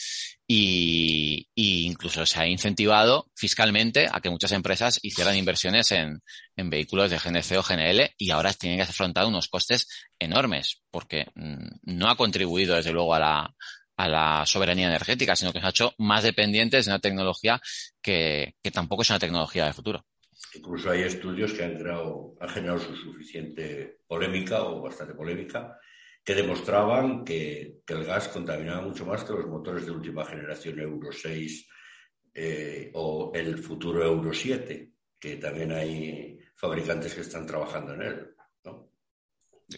[0.46, 6.22] y, incluso se ha incentivado fiscalmente a que muchas empresas hicieran inversiones en,
[6.56, 11.26] en, vehículos de GNC o GNL y ahora tienen que afrontar unos costes enormes porque
[11.34, 13.54] mm, no ha contribuido desde luego a la,
[13.96, 17.60] a la soberanía energética, sino que se ha hecho más dependientes de una tecnología
[18.02, 20.04] que, que tampoco es una tecnología de futuro.
[20.54, 25.78] Incluso hay estudios que han, creado, han generado su suficiente polémica o bastante polémica
[26.24, 31.12] que demostraban que, el gas contaminaba mucho más que los motores de última generación Euro
[31.12, 31.68] 6
[32.34, 38.34] eh, o el futuro Euro 7, que también hay fabricantes que están trabajando en él.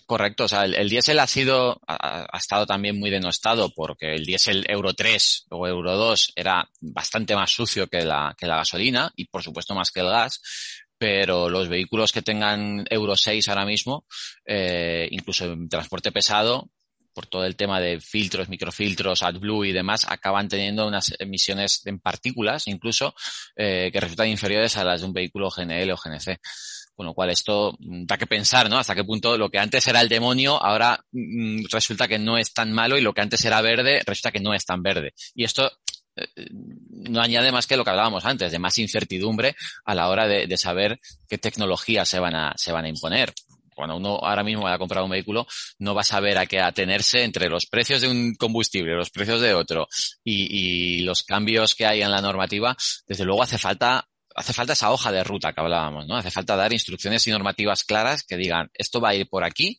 [0.05, 4.65] Correcto, o sea, el, diésel ha sido, ha, estado también muy denostado porque el diésel
[4.69, 9.27] Euro 3 o Euro 2 era bastante más sucio que la, que la gasolina y
[9.27, 10.41] por supuesto más que el gas,
[10.99, 14.07] pero los vehículos que tengan Euro 6 ahora mismo,
[14.45, 16.71] eh, incluso en transporte pesado,
[17.17, 21.99] por todo el tema de filtros, microfiltros, AdBlue y demás, acaban teniendo unas emisiones en
[21.99, 23.15] partículas, incluso,
[23.57, 26.39] eh, que resultan inferiores a las de un vehículo GNL o GNC.
[26.95, 28.77] Con lo cual esto mm, da que pensar, ¿no?
[28.77, 32.53] Hasta qué punto lo que antes era el demonio ahora mm, resulta que no es
[32.53, 35.15] tan malo y lo que antes era verde resulta que no es tan verde.
[35.35, 35.73] Y esto
[36.91, 40.57] no añade más que lo que hablábamos antes, de más incertidumbre a la hora de,
[40.57, 43.33] saber qué tecnologías se van a, se van a imponer
[43.77, 45.47] cuando uno ahora mismo va a comprar un vehículo,
[45.79, 49.41] no va a saber a qué atenerse entre los precios de un combustible, los precios
[49.43, 49.87] de otro
[50.25, 52.75] y, los cambios que hay en la normativa.
[53.07, 56.17] Desde luego hace falta, hace falta esa hoja de ruta que hablábamos, ¿no?
[56.17, 59.79] Hace falta dar instrucciones y normativas claras que digan esto va a ir por aquí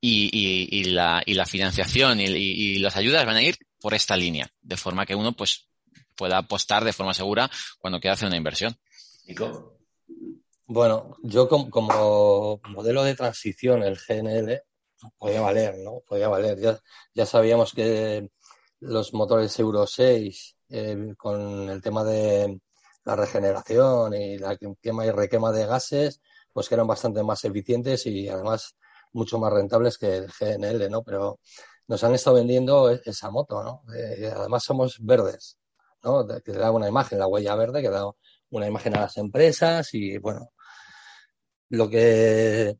[0.00, 4.16] y, y, y la, y la financiación y, las ayudas van a ir por esta
[4.16, 5.68] línea, de forma que uno pues
[6.16, 8.76] pueda apostar de forma segura cuando quiera hacer una inversión.
[9.26, 9.78] Nico.
[10.66, 14.62] Bueno, yo como, modelo de transición, el GNL,
[15.18, 16.00] podía valer, ¿no?
[16.06, 16.60] Podía valer.
[16.60, 16.78] Ya,
[17.12, 18.30] ya sabíamos que
[18.78, 22.60] los motores Euro 6, eh, con el tema de
[23.04, 26.20] la regeneración y la quema y requema de gases,
[26.52, 28.76] pues que eran bastante más eficientes y además
[29.12, 31.02] mucho más rentables que el GNL, ¿no?
[31.02, 31.40] Pero
[31.90, 33.82] nos han estado vendiendo e-, esa moto, ¿no?
[33.94, 35.58] Eh, además somos verdes,
[36.04, 36.24] ¿no?
[36.44, 38.08] Que da una imagen, la huella verde, que da
[38.50, 40.52] una imagen a las empresas y, bueno,
[41.68, 42.76] lo que,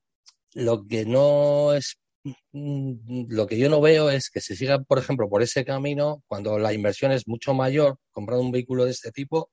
[0.55, 1.99] lo que no es,
[2.53, 6.23] mm, lo que yo no veo es que se siga, por ejemplo, por ese camino
[6.29, 9.51] cuando la inversión es mucho mayor, comprando un vehículo de este tipo,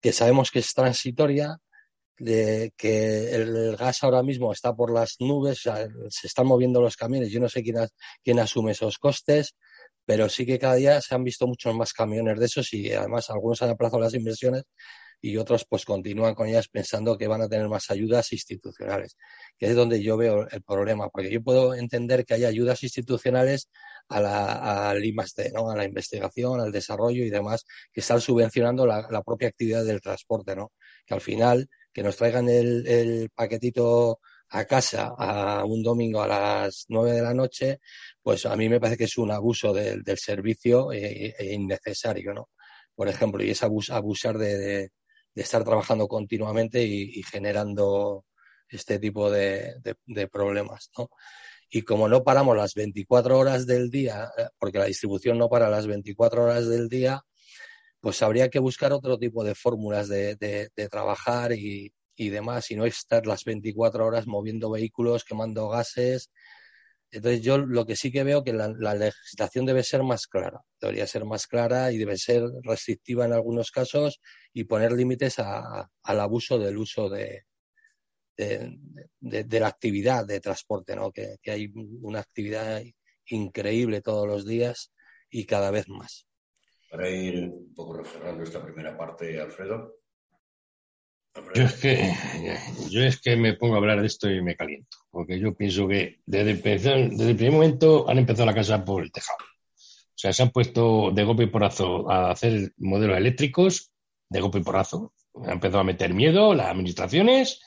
[0.00, 1.56] que sabemos que es transitoria,
[2.20, 7.32] de que el, gas ahora mismo está por las nubes, se están moviendo los camiones,
[7.32, 7.76] yo no sé quién,
[8.22, 9.56] quién asume esos costes,
[10.04, 13.30] pero sí que cada día se han visto muchos más camiones de esos y además
[13.30, 14.64] algunos han aplazado las inversiones
[15.22, 19.16] y otros pues continúan con ellas pensando que van a tener más ayudas institucionales,
[19.58, 23.70] que es donde yo veo el problema, porque yo puedo entender que hay ayudas institucionales
[24.08, 25.02] a la, al
[25.54, 25.70] ¿no?
[25.70, 30.00] a la investigación, al desarrollo y demás, que están subvencionando la, la propia actividad del
[30.00, 30.72] transporte, ¿no?
[31.06, 36.28] que al final que nos traigan el, el paquetito a casa a un domingo a
[36.28, 37.80] las nueve de la noche,
[38.22, 42.50] pues a mí me parece que es un abuso del servicio e, innecesario, ¿no?
[42.94, 44.90] Por ejemplo, y es abusar de, de,
[45.34, 48.26] estar trabajando continuamente y, generando
[48.68, 49.74] este tipo de,
[50.06, 51.08] de, problemas, ¿no?
[51.70, 55.70] Y como no paramos las 24 horas del día, eh, porque la distribución no para
[55.70, 57.22] las 24 horas del día,
[58.00, 62.76] pues habría que buscar otro tipo de fórmulas de, de, trabajar y, y, demás, y
[62.76, 66.30] no estar las 24 horas moviendo vehículos, quemando gases
[67.10, 71.06] Entonces yo lo que sí que veo que la, legislación debe ser más clara, debería
[71.06, 74.20] ser más clara y debe ser restrictiva en algunos casos
[74.52, 77.44] y poner límites al abuso del uso de,
[78.36, 81.12] de, la actividad de transporte, ¿no?
[81.12, 82.82] Que, hay una actividad
[83.26, 84.92] increíble todos los días
[85.30, 86.26] y cada vez más.
[86.90, 89.94] Para ir un poco cerrando esta primera parte, Alfredo.
[91.54, 92.12] Yo es, que,
[92.90, 95.86] yo es que me pongo a hablar de esto y me caliento, porque yo pienso
[95.86, 99.38] que desde, desde el primer momento han empezado la casa por el tejado.
[99.38, 103.92] O sea, se han puesto de golpe y porazo a hacer modelos eléctricos,
[104.28, 105.14] de golpe y porazo.
[105.36, 107.62] Han empezado a meter miedo las administraciones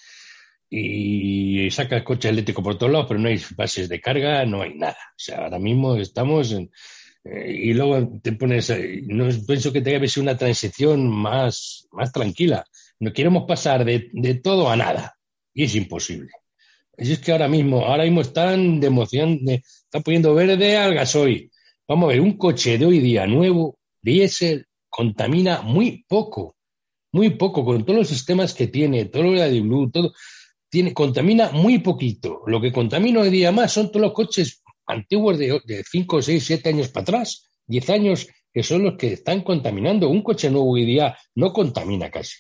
[0.70, 4.62] y saca el coche eléctrico por todos lados, pero no hay bases de carga, no
[4.62, 4.98] hay nada.
[5.12, 6.70] O sea, ahora mismo estamos en,
[7.26, 8.72] y luego te pones,
[9.08, 12.66] no pienso que que ser una transición más, más tranquila.
[13.00, 15.18] No queremos pasar de, de todo a nada.
[15.54, 16.32] Y es imposible.
[16.96, 21.52] Es que ahora mismo, ahora mismo están de emoción, están poniendo verde al gasoil.
[21.88, 26.56] Vamos a ver, un coche de hoy día nuevo, diésel, contamina muy poco,
[27.12, 30.14] muy poco, con todos los sistemas que tiene, todo lo de Blue, todo,
[30.70, 32.42] tiene, contamina muy poquito.
[32.48, 36.70] Lo que contamina hoy día más son todos los coches antiguos de 5, 6, 7
[36.70, 40.10] años para atrás, 10 años, que son los que están contaminando.
[40.10, 42.36] Un coche nuevo hoy día no contamina casi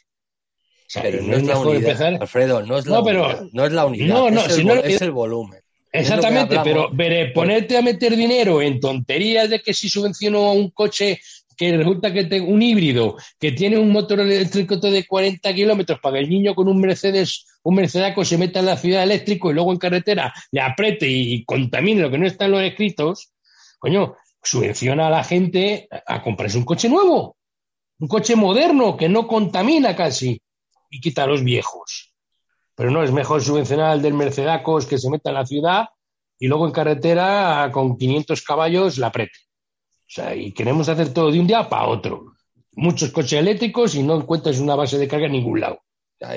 [1.01, 5.01] pero no, es la unidad, Alfredo, no es la unidad, no es la unidad, es,
[5.01, 5.59] el, volumen.
[5.91, 6.91] Exactamente, pero,
[7.33, 11.19] ponerte a meter dinero en tonterías de que si subvenciono a un coche
[11.55, 16.23] que resulta que un híbrido que tiene un motor eléctrico de 40 kilómetros para que
[16.23, 19.71] el niño con un Mercedes, un Mercedaco se meta en la ciudad eléctrico y luego
[19.71, 23.31] en carretera le apriete y contamine lo que no está en los escritos,
[23.79, 27.37] coño, subvenciona a la gente a comprarse un coche nuevo,
[27.99, 30.41] un coche moderno que no contamina casi
[30.89, 32.13] y quita a los viejos.
[32.75, 35.85] Pero no, es mejor subvencionar al del Mercedacos que se meta en la ciudad
[36.39, 39.37] y luego en carretera con 500 caballos la prete.
[40.13, 42.35] O sea, y queremos hacer todo de un día para otro.
[42.73, 45.79] Muchos coches eléctricos y no encuentras una base de carga en ningún lado.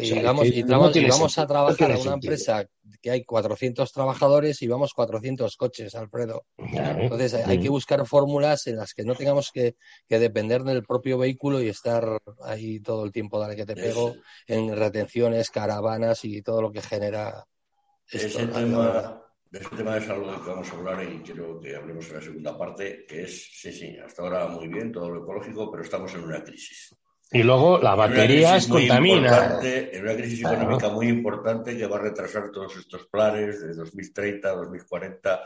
[0.00, 2.66] Y, vamos, a trabajar en una empresa
[3.02, 6.46] que hay 400 trabajadores y vamos 400 coches, Alfredo.
[6.56, 9.76] Entonces hay que buscar fórmulas en las que no tengamos que,
[10.08, 14.14] depender del propio vehículo y estar ahí todo el tiempo, dale que te pego,
[14.46, 17.44] en retenciones, caravanas y todo lo que genera
[18.10, 18.38] esto.
[18.40, 22.14] Ese tema, tema es algo de que vamos a hablar y quiero que hablemos en
[22.14, 25.82] la segunda parte, que es, sí, sí, hasta ahora muy bien, todo lo ecológico, pero
[25.82, 26.94] estamos en una crisis.
[27.32, 29.58] Y luego las baterías contaminan.
[29.64, 34.48] En una crisis económica muy importante que va a retrasar todos estos planes de 2030,
[34.48, 35.40] 2040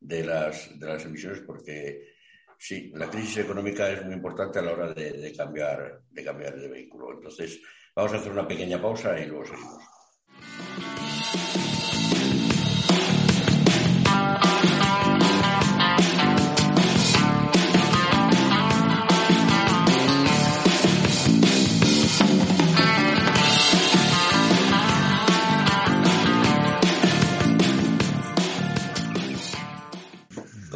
[0.00, 2.14] de las, de las emisiones, porque
[2.58, 6.54] sí, la crisis económica es muy importante a la hora de, de, cambiar, de cambiar
[6.56, 7.12] de vehículo.
[7.12, 7.60] Entonces,
[7.94, 9.82] vamos a hacer una pequeña pausa y luego seguimos.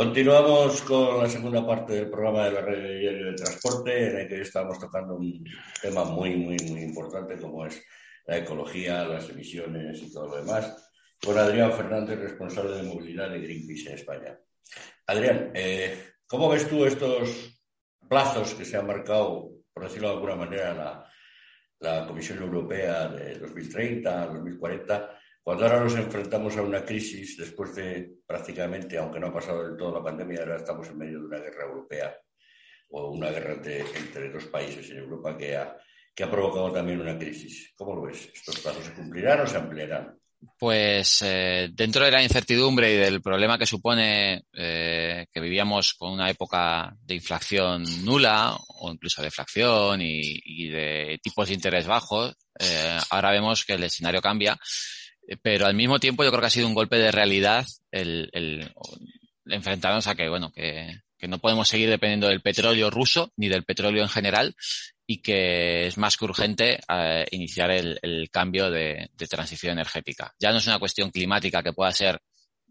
[0.00, 4.40] Continuamos con la segunda parte del programa de la red de transporte, en el que
[4.40, 5.44] estamos tocando un
[5.82, 7.84] tema muy, muy, muy importante como es
[8.24, 10.90] la ecología, las emisiones y todo lo demás,
[11.22, 14.38] con Adrián Fernández, responsable de movilidad de Greenpeace en España.
[15.06, 17.60] Adrián, eh, ¿cómo ves tú estos
[18.08, 21.04] plazos que se han marcado, por decirlo de alguna manera,
[21.78, 25.19] la, Comisión Europea de 2030, 2040?
[25.42, 29.76] Cuando ahora nos enfrentamos a una crisis, después de prácticamente, aunque no ha pasado del
[29.76, 32.16] todo la pandemia, ahora estamos en medio de una guerra europea
[32.90, 35.76] o una guerra entre, dos países en Europa que ha,
[36.14, 37.72] que ha provocado también una crisis.
[37.74, 38.30] ¿Cómo lo ves?
[38.34, 40.20] ¿Estos plazos se cumplirán o se ampliarán?
[40.58, 46.12] Pues eh, dentro de la incertidumbre y del problema que supone eh, que vivíamos con
[46.12, 52.34] una época de inflación nula o incluso de deflación y, de tipos de interés bajos,
[52.58, 54.58] eh, ahora vemos que el escenario cambia
[55.36, 58.72] pero al mismo tiempo yo creo que ha sido un golpe de realidad el, el,
[59.46, 63.64] enfrentarnos a que, bueno, que, que, no podemos seguir dependiendo del petróleo ruso ni del
[63.64, 64.54] petróleo en general
[65.06, 70.34] y que es más que urgente eh, iniciar el, el cambio de, de, transición energética.
[70.38, 72.20] Ya no es una cuestión climática que pueda ser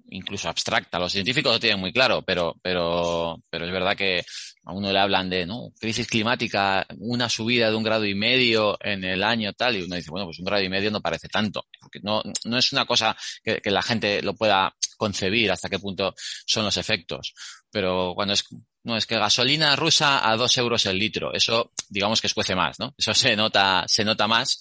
[0.10, 0.99] incluso abstracta.
[0.99, 4.24] Los científicos lo tienen muy claro, pero, pero, pero es verdad que
[4.66, 5.72] a uno le hablan de ¿no?
[5.80, 9.95] crisis climática, una subida de un grado y medio en el año tal, y uno
[9.95, 12.86] dice, bueno, pues un grado y medio no parece tanto, porque no, no es una
[12.86, 16.14] cosa que, que la gente lo pueda concebir hasta qué punto
[16.45, 17.34] son los efectos.
[17.72, 18.43] Pero cuando es,
[18.84, 22.80] no, es que gasolina rusa a dos euros el litro, eso digamos que escuece más,
[22.80, 22.93] ¿no?
[22.97, 24.60] Eso se nota, se nota más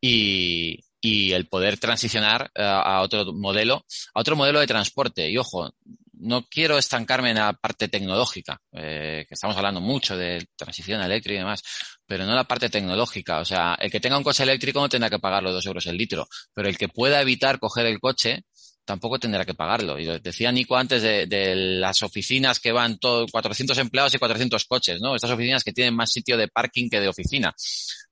[0.00, 3.84] y, y el poder transicionar eh, a otro modelo,
[4.14, 5.28] a otro modelo de transporte.
[5.28, 5.70] Y ojo,
[6.14, 11.34] no quiero estancarme en la parte tecnológica, eh, que estamos hablando mucho de transición eléctrica
[11.34, 11.62] y demás,
[12.06, 13.40] pero no la parte tecnológica.
[13.40, 15.84] O sea, el que tenga un coche eléctrico no tendrá que pagar los dos euros
[15.84, 18.46] el litro, pero el que pueda evitar coger el coche
[18.84, 19.98] tampoco tendrá que pagarlo.
[19.98, 24.64] Y decía Nico antes de, de, las oficinas que van todo, 400 empleados y 400
[24.66, 25.14] coches, ¿no?
[25.14, 27.54] Estas oficinas que tienen más sitio de parking que de oficina.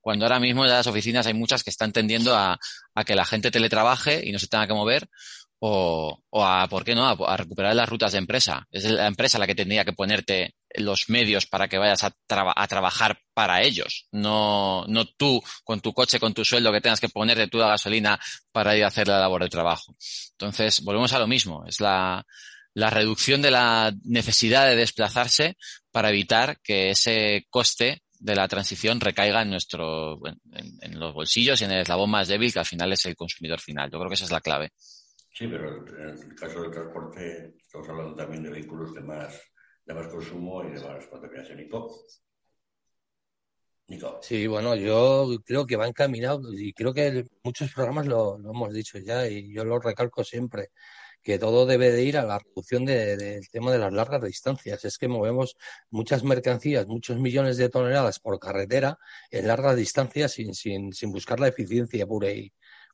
[0.01, 2.59] Cuando ahora mismo en las oficinas hay muchas que están tendiendo a,
[2.95, 5.07] a que la gente teletrabaje y no se tenga que mover
[5.65, 8.67] o, o a, ¿por qué no?, a, a, recuperar las rutas de empresa.
[8.69, 12.67] Es la empresa la que tendría que ponerte los medios para que vayas a, a
[12.67, 14.07] trabajar para ellos.
[14.11, 17.69] No, no tú con tu coche, con tu sueldo que tengas que ponerte tú la
[17.69, 18.19] gasolina
[18.51, 19.95] para ir a hacer la labor de trabajo.
[20.31, 21.63] Entonces, volvemos a lo mismo.
[21.65, 22.25] Es la,
[22.73, 25.55] la reducción de la necesidad de desplazarse
[25.91, 31.61] para evitar que ese coste de la transición recaiga en nuestro, en, en, los bolsillos
[31.61, 33.89] y en el eslabón más débil que al final es el consumidor final.
[33.89, 34.73] Yo creo que esa es la clave.
[35.33, 39.41] Sí, pero en el caso del transporte estamos hablando también de vehículos de más,
[39.83, 41.57] de más consumo y de más contaminación.
[41.57, 42.05] Nico.
[43.87, 44.19] Nico.
[44.21, 48.99] Sí, bueno, yo creo que va encaminado y creo que muchos programas lo, hemos dicho
[48.99, 50.69] ya y yo lo recalco siempre
[51.23, 54.21] que todo debe de ir a la reducción del de, de tema de las largas
[54.21, 54.85] distancias.
[54.85, 55.57] Es que movemos
[55.89, 58.99] muchas mercancías, muchos millones de toneladas por carretera
[59.31, 62.53] en largas distancias sin, sin, sin buscar la eficiencia pura y,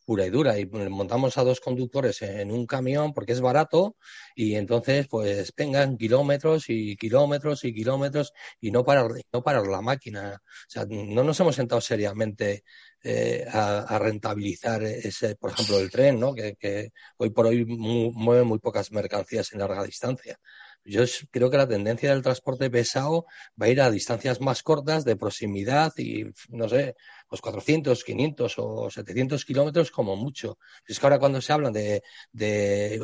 [0.09, 3.95] pura y dura y montamos a dos conductores en un camión porque es barato
[4.35, 9.81] y entonces pues vengan kilómetros y kilómetros y kilómetros y no parar, no parar la
[9.81, 10.41] máquina.
[10.41, 12.63] O sea, no nos hemos sentado seriamente
[13.03, 16.33] eh, a, rentabilizar ese, por ejemplo, el tren, ¿no?
[16.33, 20.39] Que, hoy por hoy mu mueve muy pocas mercancías en larga distancia.
[20.85, 23.25] Yo creo que la tendencia del transporte pesado
[23.61, 26.95] va a ir a distancias más cortas, de proximidad y, no sé,
[27.27, 30.57] pues 400, 500 o 700 kilómetros como mucho.
[30.85, 32.01] Es que ahora cuando se hablan de,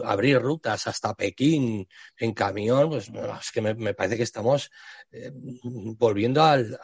[0.04, 4.72] abrir rutas hasta Pekín en camión, pues es que me, parece que estamos
[5.12, 6.80] eh, volviendo al,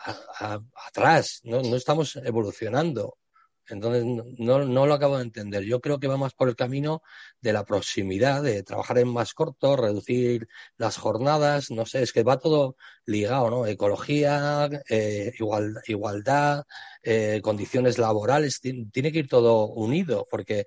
[0.87, 1.61] atrás, ¿no?
[1.61, 3.17] no estamos evolucionando.
[3.67, 4.03] Entonces,
[4.37, 5.63] no, no lo acabo de entender.
[5.63, 7.01] Yo creo que va más por el camino
[7.41, 10.47] de la proximidad, de trabajar en más corto, reducir
[10.77, 13.65] las jornadas, no sé, es que va todo ligado, ¿no?
[13.65, 16.63] Ecología, eh, igual, igualdad,
[17.03, 20.65] eh, condiciones laborales, tiene que ir todo unido, porque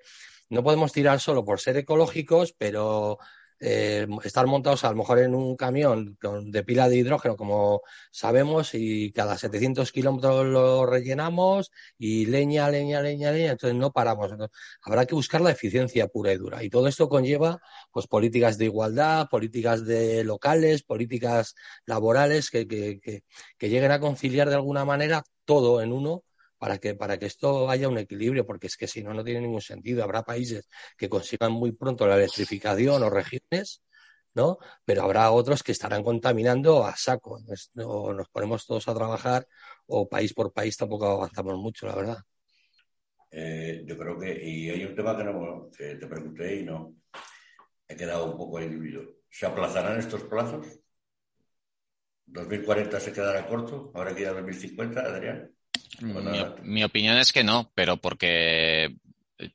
[0.49, 3.19] no podemos tirar solo por ser ecológicos, pero
[3.59, 7.81] eh, estar montados a lo mejor en un camión de pila de hidrógeno, como
[8.11, 14.31] sabemos, y cada 700 kilómetros lo rellenamos y leña, leña, leña, leña, entonces no paramos.
[14.81, 16.63] Habrá que buscar la eficiencia pura y dura.
[16.63, 17.59] Y todo esto conlleva
[17.91, 23.23] pues políticas de igualdad, políticas de locales, políticas laborales que, que,
[23.57, 26.23] que lleguen a conciliar de alguna manera todo en uno
[26.65, 29.41] para que, para que esto haya un equilibrio, porque es que si no, no tiene
[29.41, 30.03] ningún sentido.
[30.03, 33.83] Habrá países que consigan muy pronto la electrificación o regiones,
[34.33, 34.57] ¿no?
[34.83, 37.39] Pero habrá otros que estarán contaminando a saco.
[37.75, 39.47] O nos ponemos todos a trabajar
[39.85, 42.17] o país por país tampoco avanzamos mucho, la verdad.
[43.29, 46.95] Eh, yo creo que, y hay un tema que, no, te pregunté y no,
[47.87, 49.03] he quedado un poco individuo.
[49.29, 50.65] ¿Se aplazarán estos plazos?
[52.25, 53.91] ¿2040 se quedará corto?
[53.93, 55.54] ¿Habrá que ir a 2050, Adrián?
[55.99, 56.13] Mi,
[56.63, 58.95] mi, opinión es que no, pero porque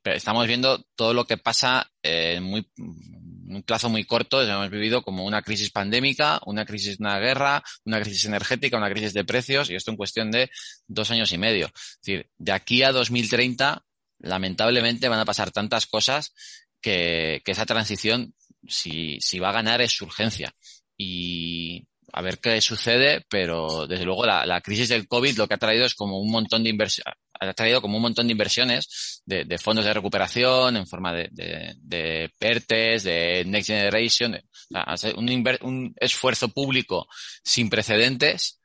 [0.04, 4.42] estamos viendo todo lo que pasa en muy, un plazo muy corto.
[4.42, 8.90] Hemos vivido como una crisis pandémica, una crisis de una guerra, una crisis energética, una
[8.90, 10.50] crisis de precios, y esto en cuestión de
[10.86, 11.66] dos años y medio.
[11.66, 13.84] Es decir, de aquí a 2030,
[14.18, 16.34] lamentablemente van a pasar tantas cosas
[16.80, 18.34] que, que esa transición,
[18.66, 20.54] si, si va a ganar, es urgencia.
[20.96, 25.54] Y, a ver qué sucede, pero desde luego la, la, crisis del COVID lo que
[25.54, 29.22] ha traído es como un montón de inversiones, ha traído como un montón de inversiones
[29.24, 34.38] de, de fondos de recuperación en forma de, de, de PERTES, de Next Generation,
[35.16, 37.06] un, esfuerzo público
[37.42, 38.60] sin precedentes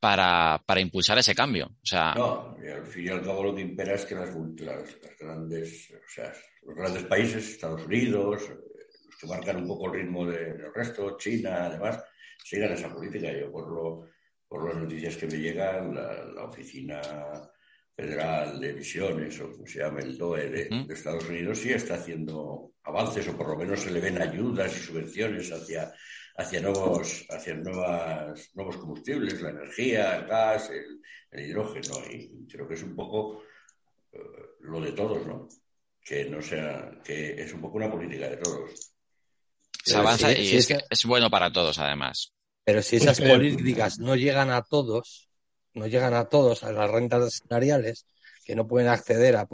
[0.00, 1.66] para, para impulsar ese cambio.
[1.66, 4.30] O sea, no, al fin y lo que impera es que las,
[4.60, 6.32] las, grandes, o sea,
[6.62, 11.66] los grandes países, Estados Unidos, los que marcan un poco el ritmo del resto, China,
[11.66, 12.02] además,
[12.44, 13.32] sigan esa política.
[13.32, 14.06] Yo, por, lo,
[14.48, 17.00] por las noticias que me llegan, la, la Oficina
[17.98, 21.94] Federal de Emisiones, o como se llama el DOE de, de, Estados Unidos, sí está
[21.94, 25.92] haciendo avances, o por lo menos se le ven ayudas y subvenciones hacia,
[26.36, 31.00] hacia, nuevos, hacia nuevas, nuevos combustibles, la energía, el gas, el,
[31.32, 31.94] el hidrógeno.
[32.08, 33.42] Y creo que es un poco
[34.12, 34.18] uh,
[34.60, 35.48] lo de todos, ¿no?
[36.00, 38.97] Que no sea, que es un poco una política de todos.
[39.88, 42.32] Se avanza si, y si es, es, es, bueno para todos, además.
[42.64, 45.28] Pero si esas políticas no llegan a todos,
[45.74, 48.06] no llegan a todos, a las rentas salariales,
[48.44, 49.46] que no pueden acceder a,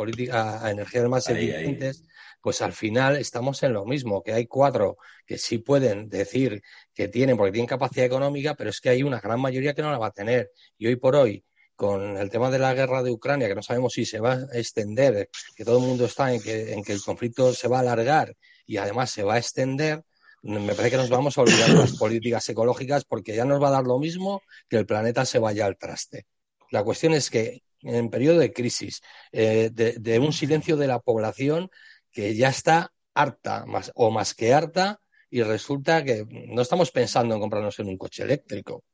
[0.65, 2.05] a energías más eficientes,
[2.41, 6.63] pues al final estamos en lo mismo, que hay cuatro que sí pueden decir
[6.93, 9.91] que tienen, porque tienen capacidad económica, pero es que hay una gran mayoría que no
[9.91, 10.51] la va a tener.
[10.77, 13.95] Y hoy por hoy, con el tema de la guerra de Ucrania, que no sabemos
[13.95, 17.03] si se va a extender, que todo el mundo está en que, en que el
[17.03, 20.03] conflicto se va a alargar y además se va a extender,
[20.45, 23.69] me parece que nos vamos a olvidar de las políticas ecológicas porque ya nos va
[23.69, 26.27] a dar lo mismo que el planeta se vaya al traste.
[26.71, 31.71] La cuestión es que en periodo de crisis, eh, de, un silencio de la población,
[32.11, 37.35] que ya está harta más, o más que harta y resulta que no estamos pensando
[37.35, 38.85] en comprarnos en un coche eléctrico.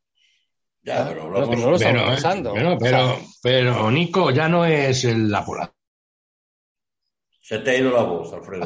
[0.82, 2.54] Ya, pero no, lo estamos pensando.
[2.80, 5.74] pero, pero, Nico, ya no es la población.
[7.42, 8.64] Se te ha ido la voz, Alfredo.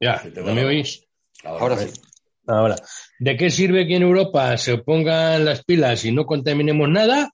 [0.00, 1.03] Ya, ¿no me oís?
[1.44, 2.00] Ahora, sí.
[2.46, 2.76] Ahora,
[3.18, 7.30] ¿de qué sirve que en Europa se pongan las pilas y no contaminemos nada?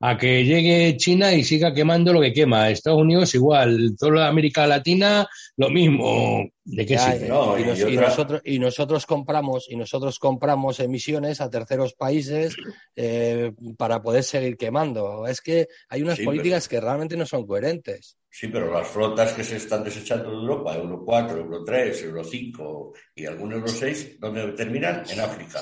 [0.00, 2.70] A que llegue China y siga quemando lo que quema.
[2.70, 6.44] Estados Unidos igual, toda América Latina lo mismo.
[6.64, 7.28] ¿De qué sirve?
[7.28, 12.56] y, nosotros, y nosotros compramos y nosotros compramos emisiones a terceros países
[12.96, 15.26] eh, para poder seguir quemando.
[15.26, 18.16] Es que hay unas políticas que realmente no son coherentes.
[18.28, 22.22] Sí, pero las flotas que se están desechando de Europa, Euro 4, Euro 3, Euro
[22.22, 25.04] 5 y algunos Euro 6, ¿dónde terminan?
[25.08, 25.60] En África.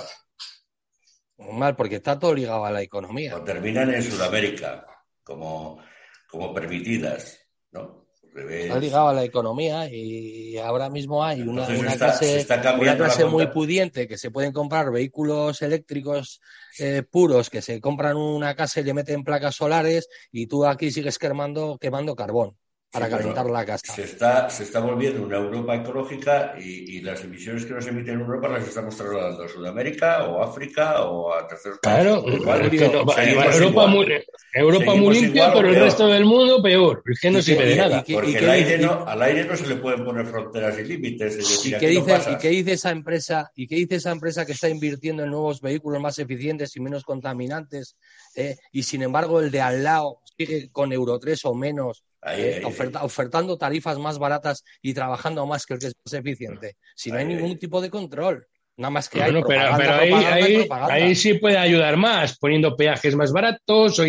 [1.39, 3.37] Mal, porque está todo ligado a la economía.
[3.37, 4.87] O terminan en Sudamérica
[5.23, 5.81] como,
[6.29, 7.41] como permitidas,
[7.73, 8.05] ¿no?
[8.35, 14.33] Está ligado a la economía y ahora mismo hay una, clase, muy pudiente que se
[14.33, 16.41] pueden comprar vehículos eléctricos
[16.81, 20.91] eh, puros que se compran una casa y le meten placas solares y tú aquí
[20.91, 22.57] sigues quemando, quemando carbón
[22.95, 23.93] para calentar la casa.
[23.93, 28.21] Se está, se está volviendo una Europa ecológica y, las emisiones que nos emiten en
[28.21, 32.05] Europa las estamos trasladando a Sudamérica o África o a terceros países.
[32.05, 34.07] Claro, Europa, muy,
[34.55, 37.03] Europa muy limpia, pero el resto del mundo peor.
[37.05, 38.05] Es que no sirve de nada.
[38.11, 41.67] Porque el aire no, al aire no se le pueden poner fronteras y límites.
[41.67, 43.51] ¿Y, qué dice, ¿Y qué dice esa empresa?
[43.57, 47.03] ¿Y qué dice esa empresa que está invirtiendo en nuevos vehículos más eficientes y menos
[47.03, 47.97] contaminantes?
[48.37, 52.63] Eh, y sin embargo el de al lado sigue con Euro 3 o menos eh,
[52.65, 57.19] ofertando tarifas más baratas y trabajando más que el que es más eficiente, si no
[57.19, 58.47] hay ningún tipo de control.
[58.77, 64.01] Nada más que hay pero, ahí, ahí, sí puede ayudar más, poniendo peajes más baratos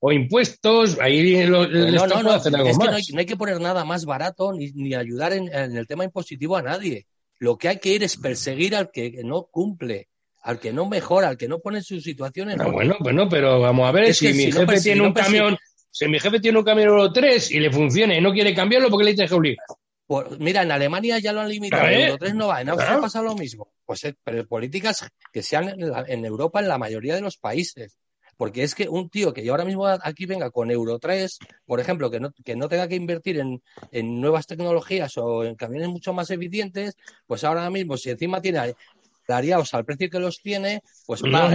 [0.00, 3.60] o, impuestos, ahí lo, no, no, no, hacer algo es que no hay, que poner
[3.60, 7.06] nada más barato ni, ayudar en, el tema impositivo a nadie.
[7.38, 10.08] Lo que hay que ir es perseguir al que no cumple,
[10.40, 12.56] al que no mejora, al que no pone sus situaciones.
[12.56, 15.58] No, bueno, bueno, pero vamos a ver, si mi jefe tiene un camión
[15.96, 18.90] si mi jefe tiene un camión Euro 3 y le funciona y no quiere cambiarlo,
[18.90, 19.64] ¿por qué le tienes que obligar?
[20.06, 23.00] Pues, mira, en Alemania ya lo han limitado, el Euro 3 no va, en Austria
[23.00, 23.72] pasa lo mismo.
[23.86, 27.96] Pues eh, pero políticas que sean en, Europa en la mayoría de los países.
[28.36, 31.80] Porque es que un tío que yo ahora mismo aquí venga con Euro 3, por
[31.80, 36.12] ejemplo, que no, que no tenga que invertir en, nuevas tecnologías o en camiones mucho
[36.12, 36.94] más eficientes,
[37.26, 38.74] pues ahora mismo, si encima tiene
[39.28, 41.48] aliados al precio que los tiene, pues va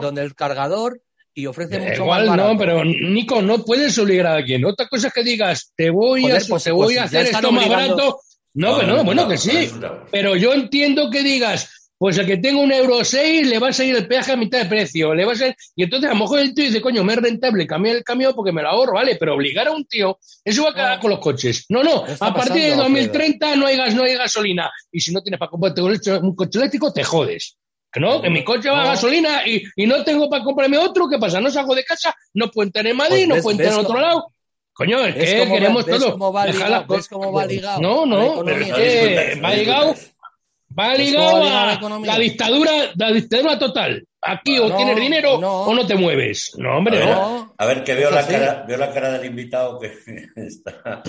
[0.00, 1.02] donde, el cargador
[1.36, 4.64] y ofrece mucho Igual no, pero Nico, no puedes obligar a alguien.
[4.64, 7.52] Otra cosa es que digas, te voy a, pues, te voy a pues hacer esto
[7.52, 8.20] más barato.
[8.54, 9.70] No, no, bueno, que sí.
[10.10, 13.72] Pero yo entiendo que digas, pues el que tenga un euro 6 le va a
[13.74, 15.14] salir el peaje a mitad de precio.
[15.14, 15.54] Le va a ser...
[15.74, 18.32] Y entonces a lo mejor el tío dice, coño, me es rentable cambiar el camión
[18.34, 19.16] porque me lo ahorro, ¿vale?
[19.20, 21.66] Pero obligar a un tío, eso va a quedar con los coches.
[21.68, 24.70] No, no, a partir de 2030 no hay gas, no hay gasolina.
[24.90, 27.58] Y si no tienes para comprarte un coche eléctrico, te jodes.
[28.00, 31.40] No, que mi coche va a gasolina y, no tengo para comprarme otro, ¿qué pasa?
[31.40, 34.00] No salgo de casa, no puedo entrar en Madrid, pues no puedo entrar en otro
[34.00, 34.32] lado.
[34.72, 36.12] Coño, es que queremos todo.
[36.12, 37.80] Cómo va ligado, ¿Ves cómo va ligado?
[37.80, 39.94] No, no, pero es que va ligado,
[40.78, 44.06] va ligado a la dictadura, la dictadura total.
[44.20, 46.52] Aquí o tienes dinero o no te mueves.
[46.58, 47.54] No, hombre, no.
[47.56, 49.92] A ver, que veo la, cara, veo la cara del invitado que
[50.36, 51.02] está.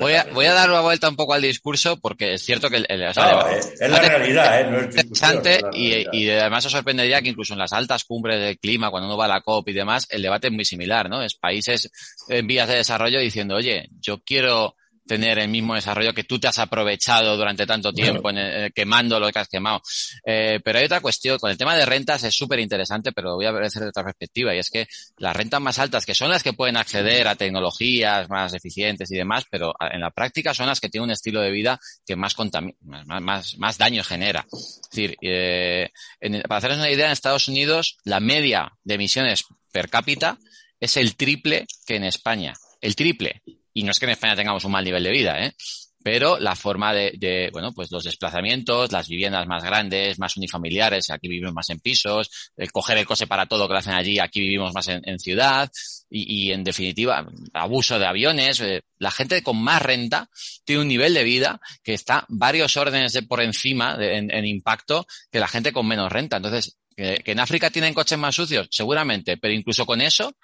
[0.00, 2.76] Voy, a, voy a dar una vuelta un poco al discurso porque es cierto que
[2.76, 4.64] el, es, la realidad, ¿eh?
[4.70, 8.58] No es interesante y, y, además os sorprendería que incluso en las altas cumbres del
[8.58, 11.22] clima, cuando uno va a la COP y demás, el debate es muy similar, ¿no?
[11.22, 11.90] Es países
[12.28, 14.76] en vías de desarrollo diciendo, oye, yo quiero
[15.06, 19.18] tener el mismo desarrollo que tú te has aprovechado durante tanto tiempo en eh, quemando
[19.18, 19.82] lo que has quemado.
[20.24, 23.36] Eh, pero hay otra cuestión, con el tema de rentas es súper interesante, pero lo
[23.36, 24.86] voy a ver desde otra perspectiva, y es que
[25.18, 29.16] las rentas más altas, que son las que pueden acceder a tecnologías más eficientes y
[29.16, 32.34] demás, pero en la práctica son las que tienen un estilo de vida que más,
[32.82, 34.46] más, más, daño genera.
[34.52, 35.90] Es decir, eh,
[36.48, 40.38] para hacerles una idea, en Estados Unidos la media de emisiones per cápita
[40.78, 42.54] es el triple que en España.
[42.80, 43.42] El triple.
[43.72, 45.54] Y no es que en España tengamos un mal nivel de vida, ¿eh?
[46.02, 51.28] pero la forma de, bueno, pues los desplazamientos, las viviendas más grandes, más unifamiliares, aquí
[51.28, 54.40] vivimos más en pisos, el coger el coche para todo que lo hacen allí, aquí
[54.40, 55.70] vivimos más en, ciudad,
[56.10, 60.28] y, en definitiva, abuso de aviones, eh, la gente con más renta
[60.64, 65.38] tiene un nivel de vida que está varios órdenes de por encima en, impacto que
[65.38, 66.36] la gente con menos renta.
[66.36, 70.34] Entonces, que en África tienen coches más sucios, seguramente, pero incluso con eso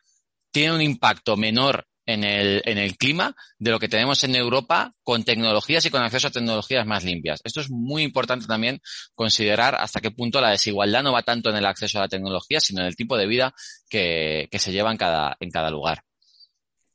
[0.51, 4.95] tiene un impacto menor en el, en el clima de lo que tenemos en Europa
[5.03, 7.41] con tecnologías y con acceso a tecnologías más limpias.
[7.45, 8.81] Esto es muy importante también
[9.15, 12.61] considerar hasta qué punto la desigualdad no va tanto en el acceso a la tecnología,
[12.61, 13.55] sino en el tipo de vida
[13.91, 16.03] que, que se lleva en cada, en cada lugar.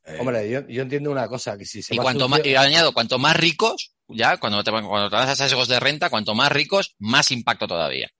[0.04, 2.92] Eh, Hombre, yo, yo, entiendo una cosa, que si se y cuanto más, y añado,
[2.92, 6.50] cuanto más ricos, ya, cuando te, cuando te das a sesgos de renta, cuanto más
[6.50, 8.10] ricos, más impacto todavía.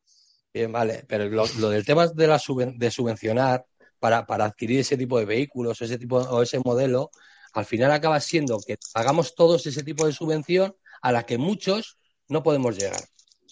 [0.53, 2.40] Bien, vale, pero lo, lo del tema de, la
[2.76, 3.66] de subvencionar,
[4.05, 7.11] para, para adquirir ese tipo de vehículos ese tipo o ese modelo,
[7.55, 11.96] al final acaba siendo que hagamos todos ese tipo de subvención a la que muchos
[12.28, 13.00] no podemos llegar.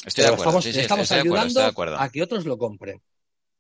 [0.04, 0.58] Estoy de acuerdo.
[0.58, 3.00] Estamos, ayudando a que otros lo compren.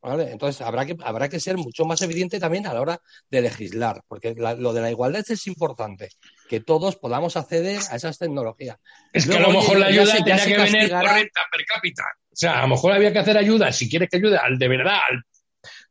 [0.02, 0.32] ¿Vale?
[0.32, 4.02] Entonces habrá que, habrá que ser mucho más evidente también a la hora de legislar,
[4.06, 6.10] porque lo de la igualdad es importante,
[6.46, 8.76] que todos podamos acceder a esas tecnologías.
[9.14, 12.02] Es que a lo mejor la ayuda tenía que venir por renta per cápita.
[12.02, 14.68] O sea, a lo mejor había que hacer ayuda, si quieres que ayude al de
[14.68, 15.24] verdad, al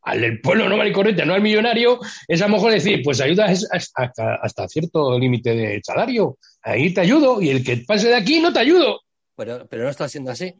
[0.03, 3.21] al del pueblo normal y corriente, no al millonario, es a lo mejor decir, pues
[3.21, 6.37] ayudas hasta, hasta cierto límite de salario.
[6.63, 9.01] Ahí te ayudo y el que pase de aquí no te ayudo.
[9.35, 10.53] Pero, pero no está siendo así.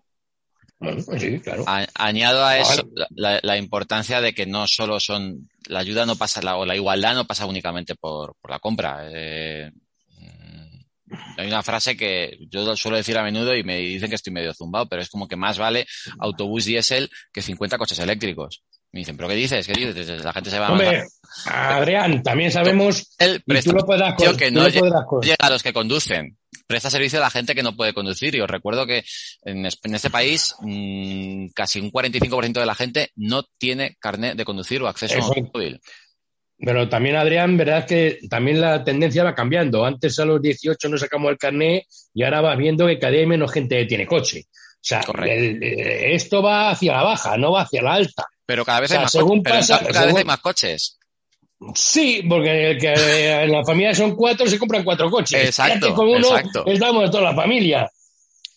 [0.79, 1.63] Bueno, pues sí, claro.
[1.93, 6.57] añado a eso la, importancia de que no solo son, la ayuda no pasa, la,
[6.57, 9.07] o la igualdad no pasa únicamente por, por la compra.
[9.11, 9.69] Eh,
[11.37, 14.53] hay una frase que yo suelo decir a menudo y me dicen que estoy medio
[14.53, 15.85] zumbado, pero es como que más vale
[16.19, 18.63] autobús diésel que 50 coches eléctricos.
[18.93, 19.65] Me dicen, ¿pero qué dices?
[19.65, 20.23] ¿Qué dices?
[20.23, 21.03] La gente se va Hombre,
[21.45, 21.77] a...
[21.77, 24.03] Adrián, también sabemos el y tú lo puedes
[24.37, 26.37] que no llega a los que conducen.
[26.67, 28.35] Presta servicio a la gente que no puede conducir.
[28.35, 29.03] Y os recuerdo que
[29.43, 34.81] en, este país mmm, casi un 45% de la gente no tiene carnet de conducir
[34.81, 35.79] o acceso a un móvil.
[36.63, 39.85] Pero también, Adrián, verdad que también la tendencia va cambiando.
[39.85, 43.27] Antes a los 18 no sacamos el carnet y ahora vas viendo que cada vez
[43.27, 44.43] menos gente tiene coche.
[44.49, 48.25] O sea, eh, esto va hacia la baja, no va hacia la alta.
[48.45, 50.97] Pero cada vez, hay, más cada vez hay más coches.
[51.75, 55.45] Sí, porque en la familia son cuatro, se compran cuatro coches.
[55.45, 55.93] Exacto.
[55.93, 56.29] Con uno
[56.65, 57.89] estamos toda la familia.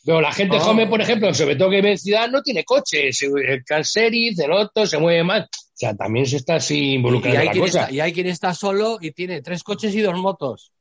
[0.05, 0.61] Pero la gente oh.
[0.61, 3.22] joven, por ejemplo, sobre todo que vive en ciudad, no tiene coches.
[3.22, 5.45] El Calseris, el Otto, se mueve más.
[5.45, 7.91] O sea, también se está así involucrando y la cosa.
[7.91, 10.74] y hay quien está solo y tiene tres coches y dos motos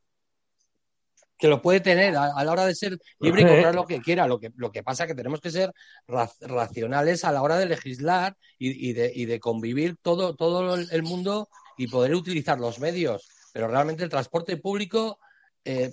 [1.44, 4.28] que lo puede tener a, la hora de ser libre y comprar lo que quiera.
[4.28, 5.74] Lo que, lo que pasa es que tenemos que ser
[6.08, 12.16] racionales a la hora de legislar y, de, convivir todo, todo el mundo y poder
[12.16, 13.28] utilizar los medios.
[13.52, 15.20] Pero realmente el transporte público
[15.66, 15.92] eh,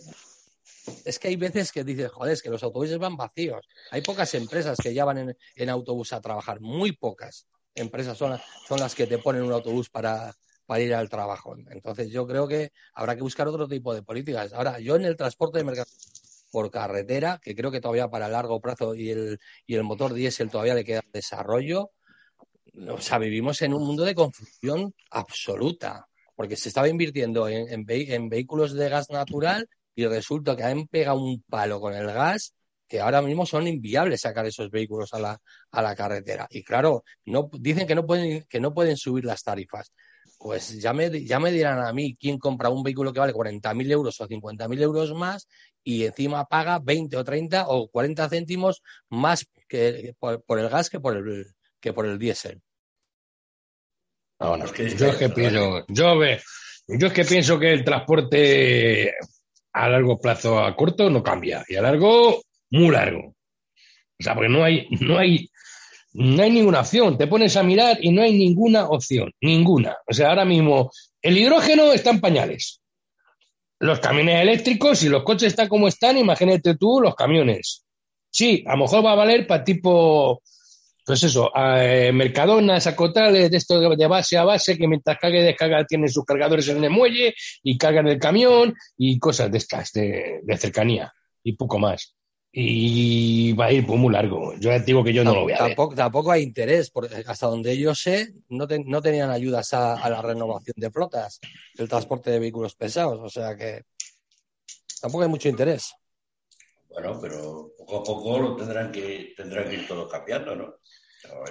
[1.04, 3.66] es que hay veces que dices, joder, es que los autobuses van vacíos.
[3.90, 8.38] Hay pocas empresas que ya van en, autobús a trabajar, muy pocas empresas son,
[8.68, 10.32] son las que te ponen un autobús para,
[10.70, 11.56] para ir al trabajo.
[11.70, 14.52] Entonces yo creo que habrá que buscar otro tipo de políticas.
[14.52, 18.60] Ahora, yo en el transporte de mercancías por carretera, que creo que todavía para largo
[18.60, 21.90] plazo y el, y el motor diésel todavía le queda desarrollo,
[22.88, 26.06] o sea, vivimos en un mundo de confusión absoluta,
[26.36, 31.18] porque se estaba invirtiendo en, en, vehículos de gas natural y resulta que han pegado
[31.18, 32.54] un palo con el gas
[32.86, 35.40] que ahora mismo son inviables sacar esos vehículos a la,
[35.72, 36.46] a la carretera.
[36.48, 39.92] Y claro, no, dicen que no pueden, que no pueden subir las tarifas
[40.40, 43.90] pues ya me, ya me dirán a mí quién compra un vehículo que vale 40.000
[43.92, 45.46] euros o 50.000 euros más
[45.84, 50.98] y encima paga 20 o 30 o 40 céntimos más que por, el gas que
[50.98, 51.44] por el,
[51.78, 52.62] que por el diésel.
[54.96, 56.14] yo es que pienso, yo,
[56.88, 59.12] yo es que pienso que el transporte
[59.74, 63.34] a largo plazo, a corto, no cambia y a largo, muy largo.
[64.18, 65.49] O sea, porque no hay, no hay,
[66.12, 67.16] no hay ninguna opción.
[67.16, 69.96] Te pones a mirar y no hay ninguna opción, ninguna.
[70.06, 70.90] O sea, ahora mismo
[71.22, 72.80] el hidrógeno está en pañales.
[73.78, 77.84] Los camiones eléctricos y los coches están como están, imagínate tú los camiones.
[78.30, 80.42] Sí, a lo mejor va a valer para tipo,
[81.04, 85.44] pues eso, eh, mercadonas, acotales, de esto de base a base, que mientras carga y
[85.44, 89.92] descarga tienen sus cargadores en el muelle y cargan el camión y cosas de estas,
[89.92, 92.14] de cercanía y poco más
[92.52, 94.54] y va a ir muy largo.
[94.58, 97.76] Yo digo que yo no, lo voy a tampoco, Tampoco hay interés, porque hasta donde
[97.78, 101.40] yo sé, no, no tenían ayudas a, la renovación de flotas,
[101.76, 103.84] el transporte de vehículos pesados, o sea que
[105.00, 105.94] tampoco hay mucho interés.
[106.88, 110.74] Bueno, pero poco a poco lo tendrán que, tendrán que ir todo cambiando, ¿no?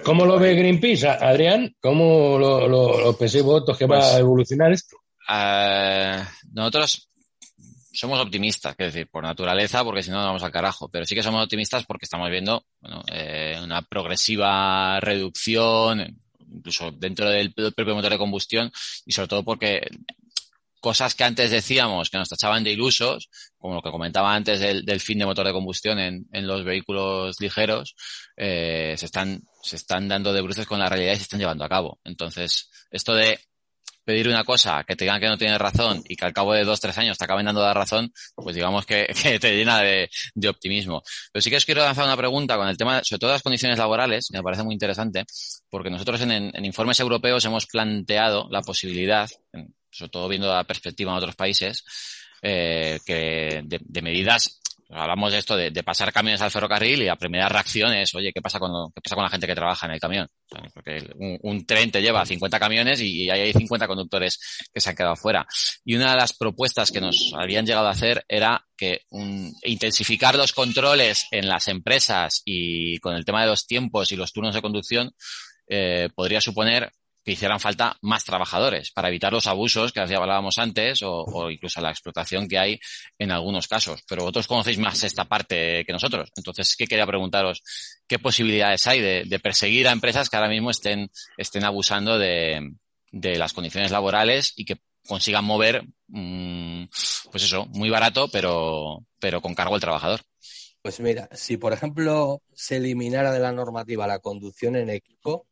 [0.04, 1.74] ¿Cómo lo ve Greenpeace, Adrián?
[1.80, 4.96] ¿Cómo lo, lo, los votos que va pues, a evolucionar esto?
[5.28, 7.08] Uh, nosotros
[7.92, 10.88] somos optimistas, es decir, por naturaleza, porque si no, nos vamos al carajo.
[10.88, 16.18] Pero sí que somos optimistas porque estamos viendo bueno, eh, una progresiva reducción,
[16.52, 18.70] incluso dentro del propio motor de combustión,
[19.06, 19.86] y sobre todo porque
[20.80, 23.28] cosas que antes decíamos que nos tachaban de ilusos,
[23.58, 27.94] como lo que comentaba antes del, fin de motor de combustión en, los vehículos ligeros,
[28.36, 31.64] eh, se están se están dando de bruces con la realidad y se están llevando
[31.64, 32.00] a cabo.
[32.04, 33.38] Entonces, esto de
[34.04, 36.64] pedir una cosa, que te digan que no tienes razón y que al cabo de
[36.64, 39.06] dos, tres años te acaben dando la razón, pues digamos que,
[39.40, 40.08] te llena de,
[40.48, 41.02] optimismo.
[41.32, 43.78] Pero sí que os quiero lanzar una pregunta con el tema, sobre todo las condiciones
[43.78, 45.24] laborales, que me parece muy interesante,
[45.68, 49.30] porque nosotros en, informes europeos hemos planteado la posibilidad,
[49.90, 51.84] sobre todo viendo la perspectiva en otros países,
[52.42, 54.60] eh, que de, medidas
[54.92, 58.42] hablamos de esto de, pasar camiones al ferrocarril y la primera reacción es, oye, ¿qué
[58.42, 60.28] pasa con, qué pasa con la gente que trabaja en el camión?
[60.74, 61.08] porque
[61.42, 64.38] un, tren te lleva 50 camiones y, hay 50 conductores
[64.72, 65.46] que se han quedado fuera.
[65.84, 69.02] Y una de las propuestas que nos habían llegado a hacer era que
[69.62, 74.32] intensificar los controles en las empresas y con el tema de los tiempos y los
[74.32, 75.12] turnos de conducción
[75.68, 76.90] eh, podría suponer
[77.24, 81.90] que hicieran falta más trabajadores para evitar los abusos que hablábamos antes o, incluso la
[81.90, 82.80] explotación que hay
[83.18, 84.00] en algunos casos.
[84.08, 86.30] Pero vosotros conocéis más esta parte que nosotros.
[86.36, 87.62] Entonces, ¿qué quería preguntaros?
[88.06, 92.72] ¿Qué posibilidades hay de, perseguir a empresas que ahora mismo estén, estén abusando de,
[93.12, 96.84] las condiciones laborales y que consigan mover, mm,
[97.30, 100.20] pues eso, muy barato, pero, pero con cargo al trabajador?
[100.82, 105.46] Pues mira, si por ejemplo se eliminara de la normativa la conducción en equipo,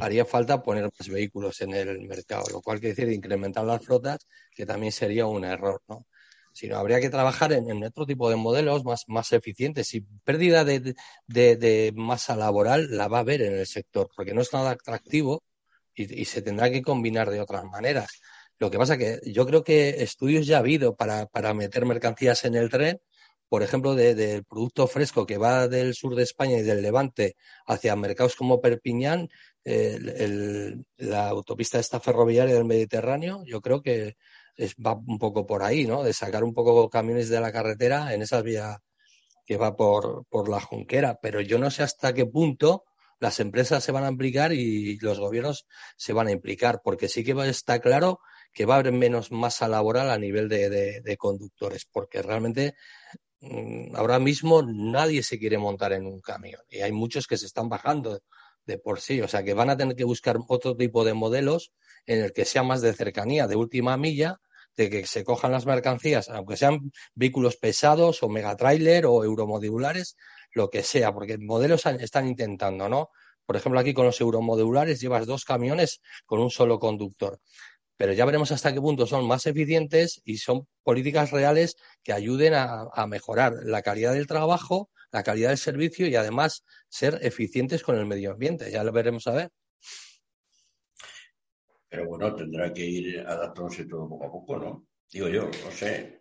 [0.00, 4.18] haría falta poner más vehículos en el mercado, lo cual quiere decir incrementar las flotas,
[4.54, 6.06] que también sería un error, ¿no?
[6.52, 9.94] Sino habría que trabajar en, otro tipo de modelos más, más eficientes.
[9.94, 10.94] Y pérdida de,
[11.26, 15.42] de, masa laboral la va a haber en el sector, porque no es nada atractivo
[15.94, 18.08] y, se tendrá que combinar de otras maneras.
[18.58, 22.44] Lo que pasa que yo creo que estudios ya ha habido para, para meter mercancías
[22.44, 23.00] en el tren,
[23.48, 27.36] por ejemplo, del producto fresco que va del sur de España y del Levante
[27.66, 29.28] hacia mercados como Perpiñán,
[30.96, 34.16] la autopista esta ferroviaria del Mediterráneo, yo creo que
[34.84, 36.02] va un poco por ahí, ¿no?
[36.02, 38.78] De sacar un poco camiones de la carretera en esa vía
[39.46, 41.18] que va por, por la Junquera.
[41.20, 42.84] Pero yo no sé hasta qué punto
[43.20, 45.66] las empresas se van a implicar y los gobiernos
[45.96, 48.20] se van a implicar, porque sí que está claro
[48.52, 52.74] que va a haber menos masa laboral a nivel de conductores, porque realmente
[53.40, 57.46] mm, ahora mismo nadie se quiere montar en un camión y hay muchos que se
[57.46, 58.20] están bajando
[58.68, 59.20] de por sí.
[59.20, 61.72] O sea que van a tener que buscar otro tipo de modelos
[62.06, 64.40] en el que sea más de cercanía, de última milla,
[64.76, 70.16] de que se cojan las mercancías, aunque sean vehículos pesados o megatrailer o euromodulares,
[70.52, 73.08] lo que sea, porque modelos están intentando, ¿no?
[73.44, 77.40] Por ejemplo, aquí con los euromodulares llevas dos camiones con un solo conductor.
[77.96, 82.52] Pero ya veremos hasta qué punto son más eficientes y son políticas reales que ayuden
[82.54, 87.96] a mejorar la calidad del trabajo la calidad del servicio y además ser eficientes con
[87.96, 88.70] el medio ambiente.
[88.70, 89.50] Ya lo veremos a ver.
[91.88, 94.86] Pero bueno, tendrá que ir adaptándose todo poco a poco, ¿no?
[95.10, 96.18] Digo yo, no sé.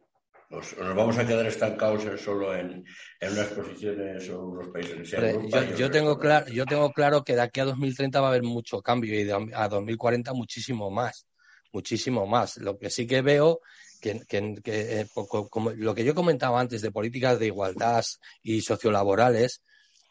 [0.49, 2.85] Nos, vamos a quedar estancados solo en,
[3.21, 5.11] unas posiciones o unos países.
[5.11, 8.43] yo, yo tengo claro, yo tengo claro que de aquí a 2030 va a haber
[8.43, 11.27] mucho cambio y a 2040 muchísimo más.
[11.73, 12.57] Muchísimo más.
[12.57, 13.59] Lo que sí que veo
[13.99, 14.21] que,
[14.65, 15.07] eh,
[15.49, 18.03] como lo que yo comentaba antes de políticas de igualdad
[18.43, 19.61] y sociolaborales,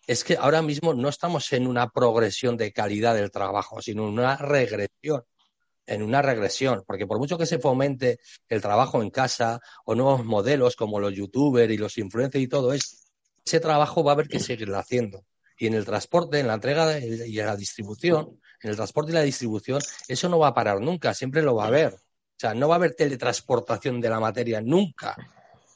[0.07, 4.15] es que ahora mismo no estamos en una progresión de calidad del trabajo, sino en
[4.15, 5.25] una regresión,
[5.87, 10.25] en una regresión, porque por mucho que se fomente el trabajo en casa o nuevos
[10.25, 12.97] modelos como los youtubers y los influencers y todo eso,
[13.45, 15.25] ese trabajo va a haber que seguirlo haciendo.
[15.59, 19.15] Y en el transporte, en la entrega y en la distribución, en el transporte y
[19.15, 21.95] la distribución, eso no va a parar nunca, siempre lo va a haber.
[22.37, 25.17] O sea, no va a haber teletransportación de la materia nunca.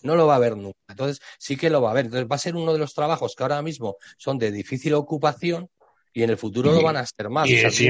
[0.02, 0.78] No lo va a haber nunca.
[0.88, 2.04] Entonces, sí que lo va a haber.
[2.06, 5.70] Entonces, va a ser uno de los trabajos que ahora mismo son de difícil ocupación
[6.12, 7.48] y en el futuro lo van a ser más.
[7.48, 7.80] Y, es,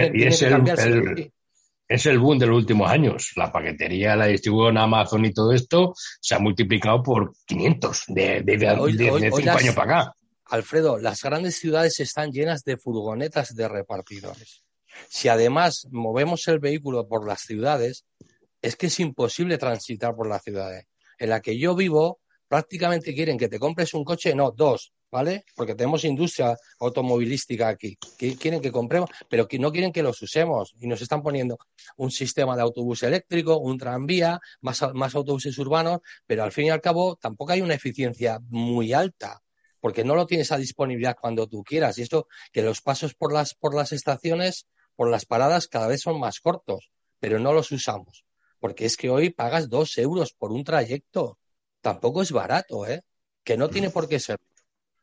[2.07, 3.33] el, boom de los últimos años.
[3.35, 9.31] La paquetería, la distribución Amazon y todo esto se ha multiplicado por 500 de, de,
[9.33, 10.15] cinco años para acá.
[10.45, 14.63] Alfredo, las grandes ciudades están llenas de furgonetas de repartidores.
[15.09, 18.05] Si además movemos el vehículo por las ciudades,
[18.63, 20.87] es que es imposible transitar por las ciudades.
[21.19, 25.45] En la que yo vivo, prácticamente quieren que te compres un coche, no, dos, ¿vale?
[25.55, 27.97] Porque tenemos industria automovilística aquí.
[28.19, 30.75] Que quieren que compremos, pero que no quieren que los usemos.
[30.81, 31.59] Y nos están poniendo
[31.97, 36.71] un sistema de autobús eléctrico, un tranvía, más, más autobuses urbanos, pero al fin y
[36.71, 39.43] al cabo tampoco hay una eficiencia muy alta
[39.83, 41.97] porque no lo tienes a disponibilidad cuando tú quieras.
[41.97, 46.03] Y esto, que los pasos por las, por las estaciones, por las paradas, cada vez
[46.03, 48.27] son más cortos, pero no los usamos
[48.61, 51.39] porque es que hoy pagas dos euros por un trayecto.
[51.81, 53.03] tampoco es barato, ¿eh?
[53.43, 54.39] Que no tiene por qué ser.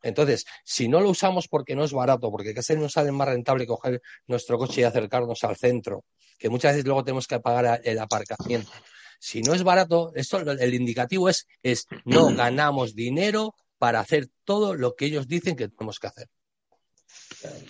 [0.03, 3.65] Entonces, si no lo usamos porque no es barato, porque casi nos sale más rentable
[3.65, 6.05] coger nuestro coche y acercarnos al centro,
[6.37, 8.71] que muchas veces luego tenemos que pagar el aparcamiento.
[9.19, 14.75] Si no es barato, esto el indicativo es, es no ganamos dinero para hacer todo
[14.75, 16.29] lo que ellos dicen que tenemos que hacer.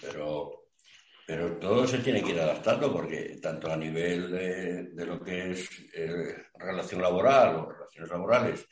[0.02, 0.67] Pero,
[1.28, 5.70] pero todo se tiene que ir adaptando porque tanto a nivel de, lo que es
[5.94, 8.68] eh, relación laboral o relaciones laborales,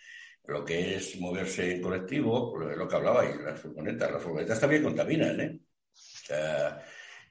[0.46, 4.84] lo que es moverse en colectivo, lo, que hablaba, y las furgonetas, las furgonetas también
[4.84, 5.60] contaminan, ¿eh?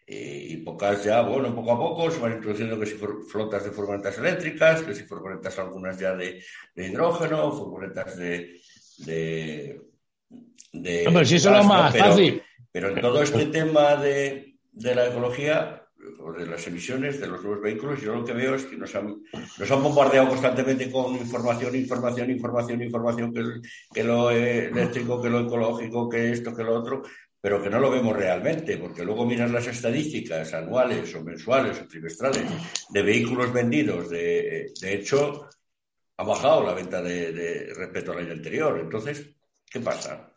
[0.07, 2.99] y, pocas ya, bueno, poco a poco se van introduciendo que si
[3.31, 6.45] flotas de furgonetas eléctricas, que si furgonetas algunas ya de,
[6.77, 8.61] hidrógeno, furgonetas de...
[8.99, 9.81] de,
[10.71, 12.43] de si eso es lo más fácil.
[12.71, 15.85] Pero en todo este tema de, de la ecología,
[16.21, 18.95] o de las emisiones de los nuevos vehículos, yo lo que veo es que nos
[18.95, 19.23] han,
[19.59, 23.43] nos han bombardeado constantemente con información, información, información, información, que,
[23.93, 27.03] que lo eléctrico, que lo ecológico, que esto, que lo otro,
[27.41, 31.87] pero que no lo vemos realmente, porque luego miras las estadísticas anuales o mensuales o
[31.87, 32.43] trimestrales
[32.89, 35.49] de vehículos vendidos, de, hecho,
[36.17, 38.79] ha bajado la venta de, respecto al año anterior.
[38.81, 39.27] Entonces,
[39.71, 40.31] ¿qué pasa?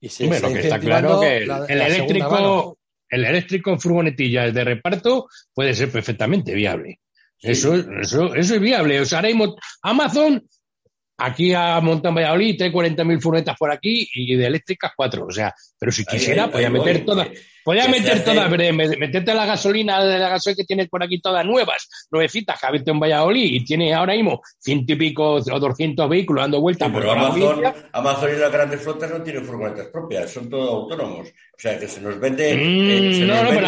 [0.00, 2.79] Y lo que está claro que el eléctrico
[3.10, 7.00] el eléctrico en furgonetillas de reparto puede ser perfectamente viable.
[7.42, 9.00] Eso, eso, eso es viable.
[9.00, 9.30] O sea, ahora
[9.82, 10.42] Amazon
[11.20, 15.26] aquí a Montan Valladolid trae 40.000 furgonetas por aquí y de eléctricas cuatro.
[15.26, 17.28] O sea, pero si quisiera, podía meter todas.
[17.62, 21.88] Podía meter todas, meterte la gasolina de la gasolina que tienes por aquí todas nuevas,
[22.10, 26.08] nuevecitas que ha visto en Valladolid y tiene ahora mismo ciento y pico o doscientos
[26.08, 27.62] vehículos dando vueltas pero Amazon,
[27.92, 31.28] Amazon y las grandes flotas no tienen furgonetas propias, son todos autónomos.
[31.28, 32.56] O sea, que se nos vende.
[32.56, 33.60] Mm, no, no, pero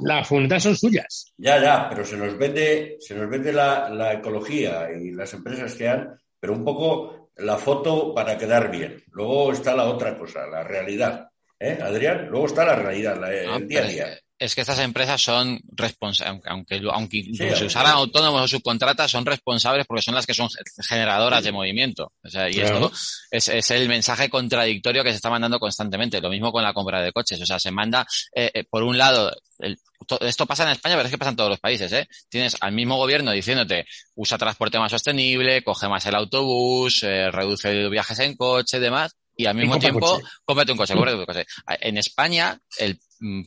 [0.00, 1.32] las furgonetas, son suyas.
[1.36, 5.74] Ya, ya, pero se nos vende, se nos vende la, la ecología y las empresas
[5.74, 9.02] que han pero un poco la foto para quedar bien.
[9.12, 11.30] Luego está la otra cosa, la realidad.
[11.58, 12.28] ¿Eh, Adrián?
[12.28, 14.18] Luego está la realidad, la, el día a día.
[14.44, 19.86] Es que estas empresas son responsables, aunque, aunque se usaran autónomos o subcontratas, son responsables
[19.86, 20.50] porque son las que son
[20.86, 22.12] generadoras de movimiento.
[22.22, 22.92] O sea, y esto
[23.30, 26.20] es, es, el mensaje contradictorio que se está mandando constantemente.
[26.20, 27.40] Lo mismo con la compra de coches.
[27.40, 29.78] O sea, se manda, eh, eh, por un lado, el,
[30.20, 32.06] esto pasa en España, pero es que pasa en todos los países, ¿eh?
[32.28, 37.88] Tienes al mismo gobierno diciéndote, usa transporte más sostenible, coge más el autobús, eh, reduce
[37.88, 41.46] viajes en coche, demás, y al mismo tiempo, cómprate un coche, cómprate un coche.
[41.80, 43.00] En España, el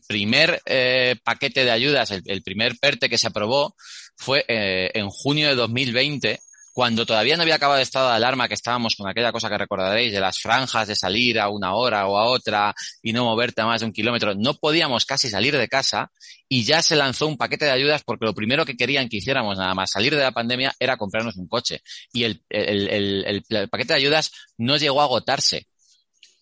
[0.08, 3.76] primer eh, paquete de ayudas, el, primer PERTE que se aprobó
[4.16, 6.40] fue eh, en junio de 2020
[6.78, 9.58] cuando todavía no había acabado el estado de alarma, que estábamos con aquella cosa que
[9.58, 13.62] recordaréis de las franjas de salir a una hora o a otra y no moverte
[13.62, 16.12] a más de un kilómetro, no podíamos casi salir de casa
[16.48, 19.58] y ya se lanzó un paquete de ayudas porque lo primero que querían que hiciéramos
[19.58, 21.82] nada más salir de la pandemia era comprarnos un coche.
[22.14, 25.66] Y el, el, paquete de ayudas no llegó a agotarse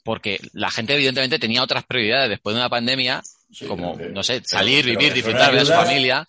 [0.06, 3.24] porque la gente evidentemente tenía otras prioridades después de una pandemia
[3.68, 6.28] como, no sé, salir, vivir, disfrutar de su familia,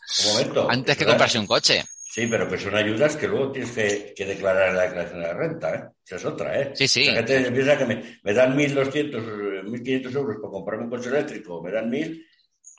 [0.68, 1.84] antes que comprarse un coche.
[2.10, 5.34] Sí, pero que son ayudas que luego tienes que, declarar en la declaración de la
[5.34, 5.84] renta, ¿eh?
[6.06, 6.72] Esa es otra, ¿eh?
[6.74, 7.04] Sí, sí.
[7.04, 11.62] La gente piensa que me, me dan 1.200, 1.500 euros por comprarme un coche eléctrico,
[11.62, 12.24] me dan 1.000,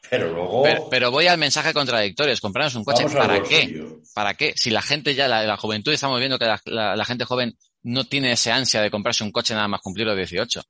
[0.10, 0.64] pero luego...
[0.90, 3.86] Pero, voy al mensaje contradictorio, es comprarnos un coche, ¿para qué?
[4.16, 4.54] ¿Para qué?
[4.56, 7.56] Si la gente ya, la, la juventud, estamos viendo que la, gente joven
[7.88, 10.62] no tiene esa ansia de comprarse un coche nada más cumplir los 18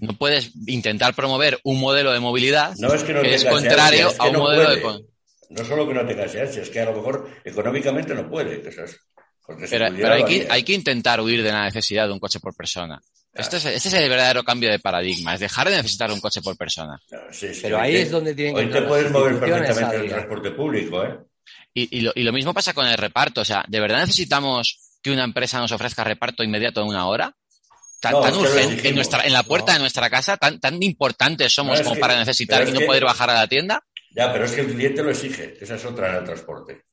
[0.00, 5.04] no puedes intentar promover un modelo de movilidad que, es contrario a un modelo de
[5.50, 8.62] no solo que no tenga ansias, es que a lo mejor económicamente no puede.
[9.70, 13.00] pero, hay, que, hay, que, intentar huir de la necesidad de un coche por persona.
[13.32, 16.42] Este, es, este, es, el verdadero cambio de paradigma, es dejar de necesitar un coche
[16.42, 17.00] por persona.
[17.62, 21.02] pero ahí es donde tienen que Hoy te puedes mover perfectamente en el transporte público,
[21.02, 21.18] ¿eh?
[21.72, 23.40] Y, y, lo, y lo mismo pasa con el reparto.
[23.40, 27.34] O sea, ¿de verdad necesitamos que una empresa nos ofrezca reparto inmediato en una hora?
[28.00, 31.98] Tan, urgente, en, nuestra, en la puerta de nuestra casa, tan, tan importantes somos como
[31.98, 33.82] para necesitar y no poder bajar a la tienda.
[34.14, 35.56] Ya, pero es que el cliente lo exige.
[35.60, 36.84] Esa es otra en el transporte.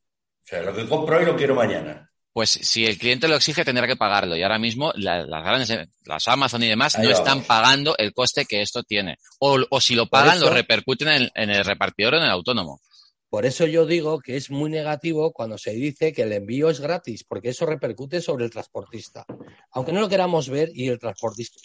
[0.44, 2.10] O sea, lo que compro hoy lo quiero mañana.
[2.34, 4.36] Pues si el cliente lo exige, tendrá que pagarlo.
[4.36, 8.62] Y ahora mismo las grandes, las Amazon y demás, no están pagando el coste que
[8.62, 9.18] esto tiene.
[9.40, 12.82] O, o si lo pagan, lo repercuten en, en, el repartidor o en el autónomo.
[13.30, 16.80] Por eso yo digo que es muy negativo cuando se dice que el envío es
[16.80, 19.26] gratis, porque eso repercute sobre el transportista.
[19.72, 21.60] Aunque no lo queramos ver y el transportista.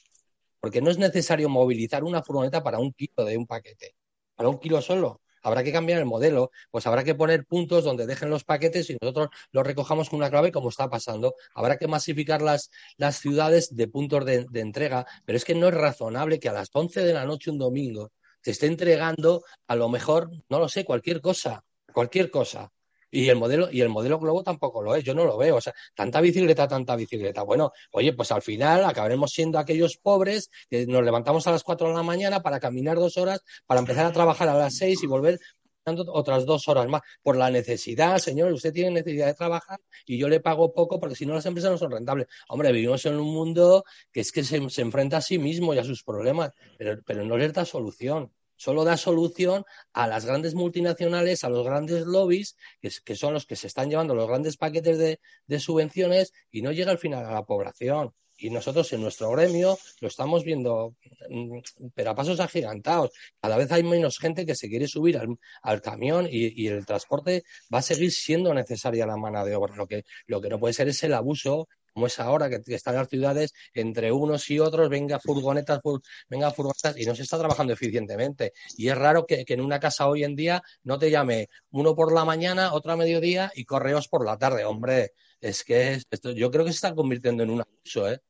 [0.59, 3.95] Porque no es necesario movilizar una furgoneta para un kilo de un paquete.
[4.35, 8.07] Para un kilo solo habrá que cambiar el modelo, pues habrá que poner puntos donde
[8.07, 11.35] dejen los paquetes y nosotros los recojamos con una clave como está pasando.
[11.55, 15.75] Habrá que masificar las, las ciudades de puntos de, entrega, pero es que no es
[15.75, 19.89] razonable que a las 11 de la noche un domingo te esté entregando a lo
[19.89, 22.71] mejor, no lo sé, cualquier cosa, cualquier cosa.
[23.13, 25.57] Y el modelo, y el modelo globo tampoco lo es, yo no lo veo.
[25.57, 27.43] O sea, tanta bicicleta, tanta bicicleta.
[27.43, 31.89] Bueno, oye, pues al final acabaremos siendo aquellos pobres que nos levantamos a las cuatro
[31.89, 35.09] de la mañana para caminar dos horas, para empezar a trabajar a las seis y
[35.09, 35.41] volver
[35.85, 40.29] otras dos horas más por la necesidad, señor, usted tiene necesidad de trabajar y yo
[40.29, 42.27] le pago poco porque si no las empresas no son rentables.
[42.49, 45.85] Hombre, vivimos en un mundo que es que se, enfrenta a sí mismo y a
[45.85, 49.65] sus problemas, pero, pero no les da solución solo da solución
[49.95, 54.15] a las grandes multinacionales, a los grandes lobbies, que, son los que se están llevando
[54.15, 58.13] los grandes paquetes de, subvenciones y no llega al final a la población.
[58.41, 60.97] Y nosotros en nuestro gremio lo estamos viendo,
[61.29, 61.59] mm,
[61.95, 63.11] pero a pasos agigantados.
[63.41, 65.21] Cada vez hay menos gente que se quiere subir
[65.63, 69.77] al, camión y, el transporte va a seguir siendo necesaria la mano de obra.
[69.77, 72.95] Lo que, lo que no puede ser es el abuso como es ahora, que, están
[72.95, 75.81] las ciudades entre unos y otros, venga furgonetas,
[76.29, 78.53] venga furgonetas, y no se está trabajando eficientemente.
[78.77, 82.13] Y es raro que, en una casa hoy en día no te llame uno por
[82.13, 84.65] la mañana, otro a mediodía y correos por la tarde.
[84.65, 88.21] Hombre, es que esto, yo creo que se está convirtiendo en un abuso, ¿eh?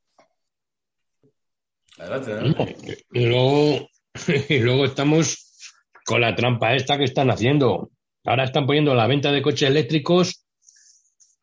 [3.11, 3.89] Y luego,
[4.49, 7.91] y luego estamos con la trampa esta que están haciendo.
[8.23, 10.45] Ahora están poniendo la venta de coches eléctricos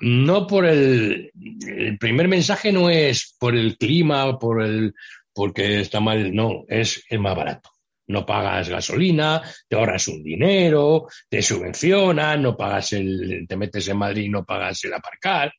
[0.01, 1.33] no por el,
[1.67, 4.95] el primer mensaje no es por el clima, por el,
[5.33, 7.71] porque está mal, no, es el más barato.
[8.07, 13.99] No pagas gasolina, te ahorras un dinero, te subvencionan, no pagas el, te metes en
[13.99, 15.53] Madrid y no pagas el aparcar.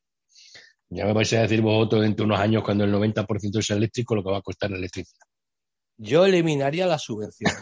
[0.90, 4.16] Ya me vais a decir vosotros dentro de unos años cuando el 90% es eléctrico
[4.16, 5.26] lo que va a costar la electricidad.
[5.98, 7.58] Yo eliminaría las subvenciones.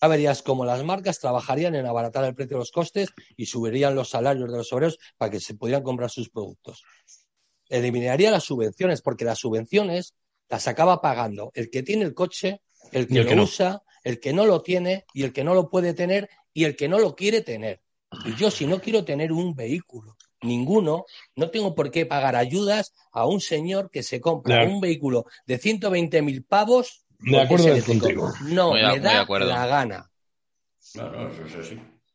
[0.00, 3.96] Ya verías cómo las marcas trabajarían en abaratar el precio de los costes y subirían
[3.96, 6.84] los salarios de los obreros para que se pudieran comprar sus productos.
[7.68, 10.14] Eliminaría las subvenciones, porque las subvenciones
[10.48, 14.46] las acaba pagando el que tiene el coche, el que, lo usa, el que no
[14.46, 17.42] lo tiene y el que no lo puede tener y el que no lo quiere
[17.42, 17.82] tener.
[18.24, 21.04] Y yo, si no quiero tener un vehículo, ninguno,
[21.36, 25.60] no tengo por qué pagar ayudas a un señor que se compra un vehículo de
[25.60, 28.32] 120.000 pavos de acuerdo contigo.
[28.42, 30.10] No, me da la gana.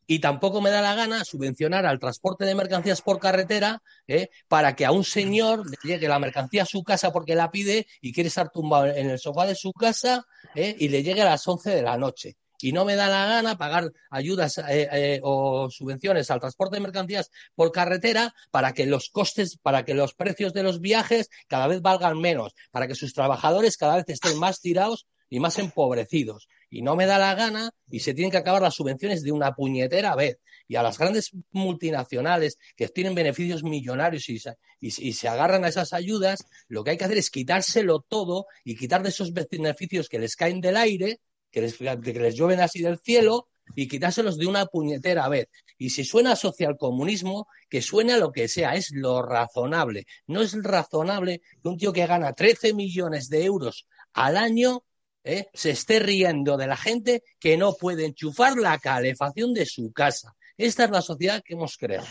[0.05, 4.30] Y tampoco me da la gana subvencionar al transporte de mercancías por carretera ¿eh?
[4.47, 7.88] para que a un señor le llegue la mercancía a su casa porque la pide
[8.01, 10.76] y quiere estar tumbado en el sofá de su casa ¿eh?
[10.78, 13.57] y le llegue a las 11 de la noche y no me da la gana
[13.57, 19.09] pagar ayudas eh, eh, o subvenciones al transporte de mercancías por carretera para que los
[19.09, 23.13] costes, para que los precios de los viajes cada vez valgan menos, para que sus
[23.13, 26.47] trabajadores cada vez estén más tirados y más empobrecidos.
[26.69, 29.53] Y no me da la gana y se tienen que acabar las subvenciones de una
[29.53, 30.37] puñetera vez.
[30.67, 34.39] Y a las grandes multinacionales que tienen beneficios millonarios y
[34.79, 38.75] y se agarran a esas ayudas, lo que hay que hacer es quitárselo todo y
[38.75, 41.19] quitar de esos beneficios que les caen del aire
[41.53, 45.47] que les, que les llueven así del cielo y quitárselos de una puñetera vez.
[45.77, 50.05] Y si suena socialcomunismo, que suene a lo que sea, es lo razonable.
[50.27, 54.83] No es razonable que un tío que gana 13 millones de euros al año
[55.23, 55.47] ¿eh?
[55.53, 60.35] se esté riendo de la gente que no puede enchufar la calefacción de su casa.
[60.57, 62.07] Esta es la sociedad que hemos creado.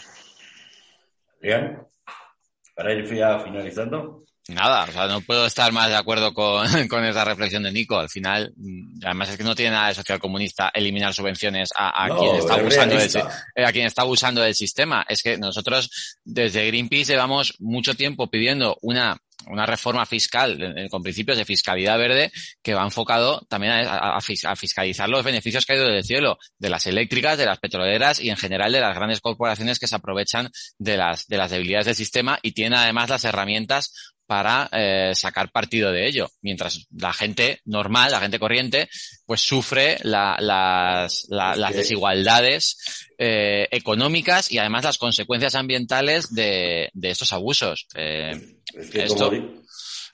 [1.41, 1.79] Bien,
[2.75, 4.25] para ir finalizando.
[4.49, 7.99] Nada, o sea, no puedo estar más de acuerdo con, con esa reflexión de Nico.
[7.99, 12.09] Al final, mm, además es que no tiene nada de social comunista eliminar subvenciones a,
[12.19, 13.11] quien está abusando del,
[13.55, 15.05] eh, a quien está abusando del sistema.
[15.09, 19.17] Es que nosotros desde Greenpeace llevamos mucho tiempo pidiendo una
[19.49, 22.31] una reforma fiscal con principios de fiscalidad verde
[22.63, 26.87] que va enfocado también a, a, fiscalizar los beneficios que hay del cielo de las
[26.87, 30.97] eléctricas, de las petroleras y en general de las grandes corporaciones que se aprovechan de
[30.97, 35.93] las, de las debilidades del sistema y tienen además las herramientas para eh, sacar partido
[35.93, 38.89] de ello, mientras la gente normal, la gente corriente,
[39.27, 47.11] pues sufre la, las, las desigualdades eh, económicas y además las consecuencias ambientales de, de
[47.11, 47.87] estos abusos.
[47.95, 49.31] Eh, esto,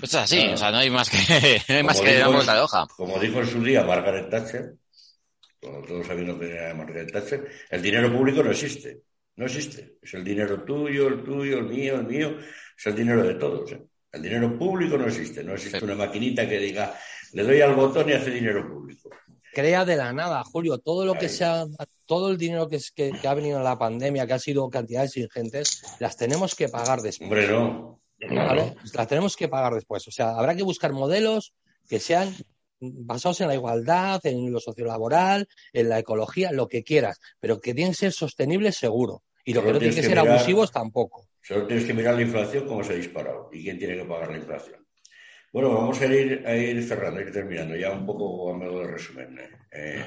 [0.02, 2.86] es así, o sea, no hay más que, no hay más que dijo, la hoja.
[2.96, 4.74] Como dijo en su día Margaret Thatcher,
[5.60, 9.02] todos sabiendo que era Margaret Thatcher, el dinero público no existe.
[9.36, 9.98] No existe.
[10.02, 12.36] Es el dinero tuyo, el tuyo, el mío, el mío.
[12.76, 13.70] Es el dinero de todos.
[13.70, 13.88] ¿eh?
[14.12, 16.94] El dinero público no existe, no existe una maquinita que diga,
[17.32, 19.11] le doy al botón y hace dinero público.
[19.52, 21.66] Crea de la nada, Julio, todo lo que sea,
[22.06, 25.82] todo el dinero que, que, ha venido en la pandemia, que ha sido cantidades ingentes,
[25.98, 27.28] las tenemos que pagar después.
[27.28, 28.00] Hombre, no.
[28.94, 30.06] Las tenemos que pagar después.
[30.09, 31.54] O sea, habrá que buscar modelos
[31.88, 32.34] que sean
[32.80, 37.74] basados en la igualdad, en lo sociolaboral, en la ecología, lo que quieras, pero que
[37.74, 39.22] tienen que ser sostenibles seguro.
[39.44, 41.27] Y lo que no tienen que, ser abusivos tampoco.
[41.49, 44.30] Solo tienes que mirar la inflación, cómo se ha disparado y quién tiene que pagar
[44.30, 44.86] la inflación.
[45.51, 48.80] Bueno, vamos a ir, a ir cerrando, a ir terminando, ya un poco a modo
[48.80, 49.40] de resumen.
[49.72, 50.05] Eh,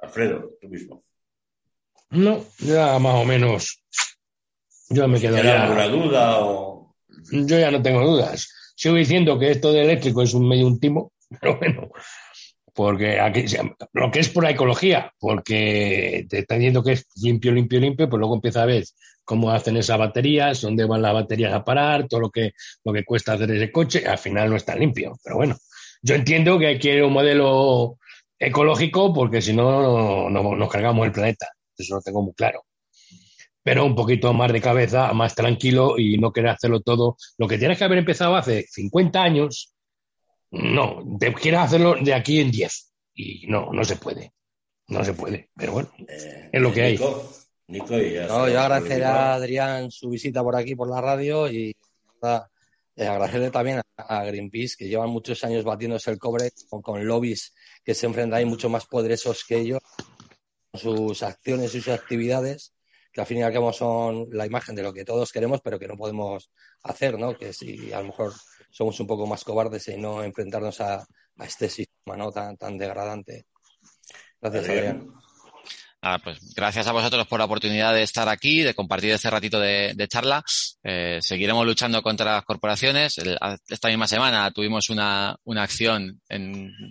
[0.00, 1.02] Alfredo, tú mismo.
[2.10, 3.82] No, ya más o menos.
[4.90, 5.64] Yo me quedo ya.
[5.64, 6.94] alguna duda o.?
[7.32, 8.48] Yo ya no tengo dudas.
[8.76, 11.90] Sigo diciendo que esto de eléctrico es un medio último, pero bueno,
[12.72, 13.44] porque aquí,
[13.92, 18.08] lo que es por la ecología, porque te está diciendo que es limpio, limpio, limpio,
[18.08, 18.84] pues luego empieza a ver
[19.28, 22.52] cómo hacen esas baterías, dónde van las baterías a parar, todo lo que,
[22.82, 25.18] lo que cuesta hacer ese coche, al final no está limpio.
[25.22, 25.54] Pero bueno,
[26.00, 27.98] yo entiendo que quiere un modelo
[28.38, 31.46] ecológico porque si no, no, nos cargamos el planeta.
[31.76, 32.64] Eso lo tengo muy claro.
[33.62, 37.18] Pero un poquito más de cabeza, más tranquilo y no querer hacerlo todo.
[37.36, 39.74] Lo que tienes que haber empezado hace 50 años,
[40.52, 41.04] no,
[41.38, 42.92] quieres hacerlo de aquí en 10.
[43.14, 44.32] Y no, no se puede.
[44.86, 45.50] No se puede.
[45.54, 46.92] Pero bueno, eh, es lo que hay.
[46.92, 47.37] Nico
[47.68, 51.76] no, yo agradecer a Adrián su visita por aquí, por la radio y
[52.22, 57.52] eh, agradecerle también a, Greenpeace, que llevan muchos años batiéndose el cobre con, lobbies
[57.84, 59.80] que se enfrentan ahí mucho más poderosos que ellos,
[60.72, 62.72] sus acciones y sus actividades,
[63.12, 65.78] que al fin y al cabo son la imagen de lo que todos queremos, pero
[65.78, 66.50] que no podemos
[66.84, 67.36] hacer, ¿no?
[67.36, 68.32] Que si a lo mejor
[68.70, 71.06] somos un poco más cobardes y no enfrentarnos a,
[71.40, 72.32] este sistema ¿no?
[72.32, 73.46] tan, tan degradante.
[74.40, 75.12] Gracias, Adrián.
[76.00, 79.58] Ah, pues gracias a vosotros por la oportunidad de estar aquí, de compartir este ratito
[79.58, 80.44] de, charla.
[80.84, 83.16] Eh, seguiremos luchando contra las corporaciones.
[83.68, 86.20] esta misma semana tuvimos una, una acción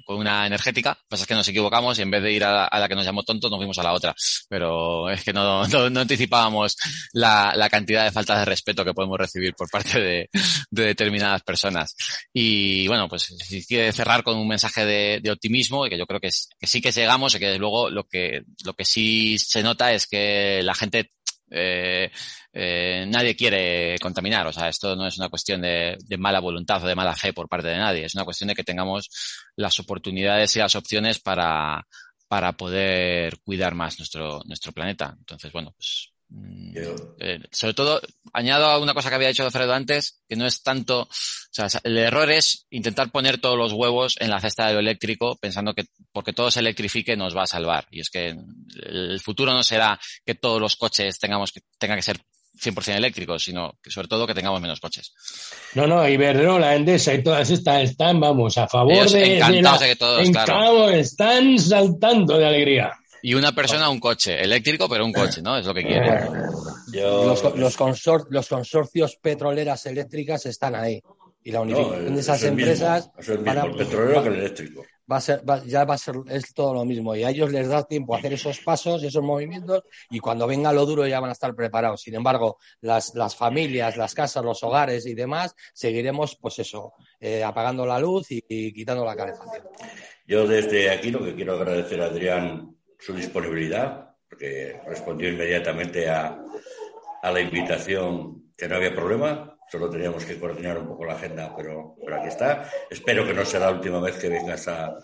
[0.05, 0.89] con una energética.
[0.89, 2.95] Lo que pasa es que nos equivocamos y en vez de ir a, la que
[2.95, 4.14] nos llamó tonto, nos fuimos a la otra.
[4.49, 6.76] Pero es que no, no, anticipábamos
[7.14, 10.30] la, la, cantidad de faltas de respeto que podemos recibir por parte de,
[10.70, 11.95] de determinadas personas.
[12.34, 16.05] Y bueno, pues si quiere cerrar con un mensaje de, de optimismo y que yo
[16.05, 16.30] creo que,
[16.60, 19.91] que sí que llegamos y que luego lo que, lo que sí sí se nota
[19.93, 21.12] es que la gente
[21.52, 22.10] eh,
[22.52, 24.48] eh, nadie quiere contaminar.
[24.48, 27.48] O sea, esto no es una cuestión de, mala voluntad o de mala fe por
[27.48, 28.06] parte de nadie.
[28.06, 29.10] Es una cuestión de que tengamos
[29.56, 31.86] las oportunidades y las opciones para,
[32.28, 35.16] para poder cuidar más nuestro, nuestro planeta.
[35.18, 38.01] Entonces, bueno, pues eh, sobre todo,
[38.34, 41.67] añado a una cosa que había dicho Alfredo antes, que no es tanto, o sea,
[41.84, 45.73] el error es intentar poner todos los huevos en la cesta de lo eléctrico pensando
[45.73, 47.88] que porque todo se electrifique nos va a salvar.
[47.91, 48.36] Y es que
[48.84, 52.19] el futuro no será que todos los coches tengamos que, tengan que ser
[52.61, 55.13] 100% eléctricos, sino que sobre todo que tengamos menos coches.
[55.75, 59.95] No, no, Iberdrola, Endesa y todas estas están, vamos, a favor de, encantados de, que
[59.95, 60.89] todos, claro.
[60.89, 62.93] están saltando de alegría.
[63.22, 65.57] Y una persona un coche, eléctrico, pero un coche, ¿no?
[65.57, 66.26] Es lo que quiere.
[66.91, 67.78] Los, los,
[68.30, 71.01] los consorcios petroleras eléctricas están ahí.
[71.43, 73.09] Y la unificación de esas empresas.
[73.18, 74.84] es el mismo, el petrolero que el eléctrico.
[75.09, 77.15] Va a ser, ya va a ser, es todo lo mismo.
[77.15, 80.74] Y a ellos les da tiempo a hacer esos pasos, esos movimientos, y cuando venga
[80.74, 82.01] lo duro ya van a estar preparados.
[82.01, 87.41] Sin embargo, las, las familias, las casas, los hogares y demás, seguiremos, pues eso, eh,
[87.41, 89.63] apagando la luz y, y quitando la calefacción.
[90.28, 96.39] Yo desde aquí lo que quiero agradecer a Adrián su disponibilidad, porque respondió inmediatamente a,
[97.22, 101.54] a, la invitación que no había problema, solo teníamos que coordinar un poco la agenda,
[101.56, 102.70] pero, pero aquí está.
[102.89, 104.98] Espero que no sea la última vez que vengas a,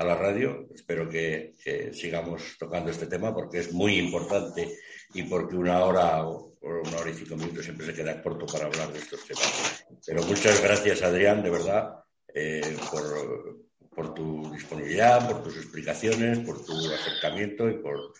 [0.00, 1.52] a la radio, espero que,
[1.92, 4.78] sigamos tocando este tema porque es muy importante
[5.12, 8.64] y porque una hora o una hora y cinco minutos siempre se queda corto para
[8.64, 9.84] hablar de estos temas.
[10.06, 11.96] Pero muchas gracias, Adrián, de verdad,
[12.32, 13.58] eh, por,
[13.94, 18.14] por tu disponibilidad, por tus explicaciones, por tu acercamiento y por,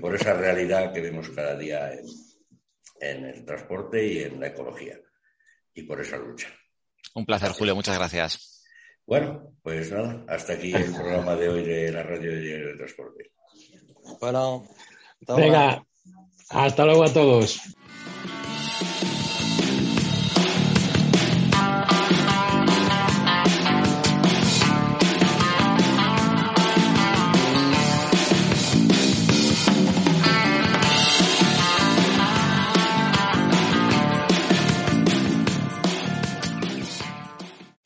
[0.00, 2.06] por esa realidad que vemos cada día en,
[3.00, 4.98] en el transporte y en la ecología
[5.74, 6.48] y por esa lucha.
[7.14, 8.64] Un placer, Julio, muchas gracias.
[9.06, 13.32] Bueno, pues nada, hasta aquí el programa de hoy de la radio de transporte.
[14.20, 14.66] Bueno,
[15.36, 15.84] venga,
[16.48, 17.60] hasta luego a todos.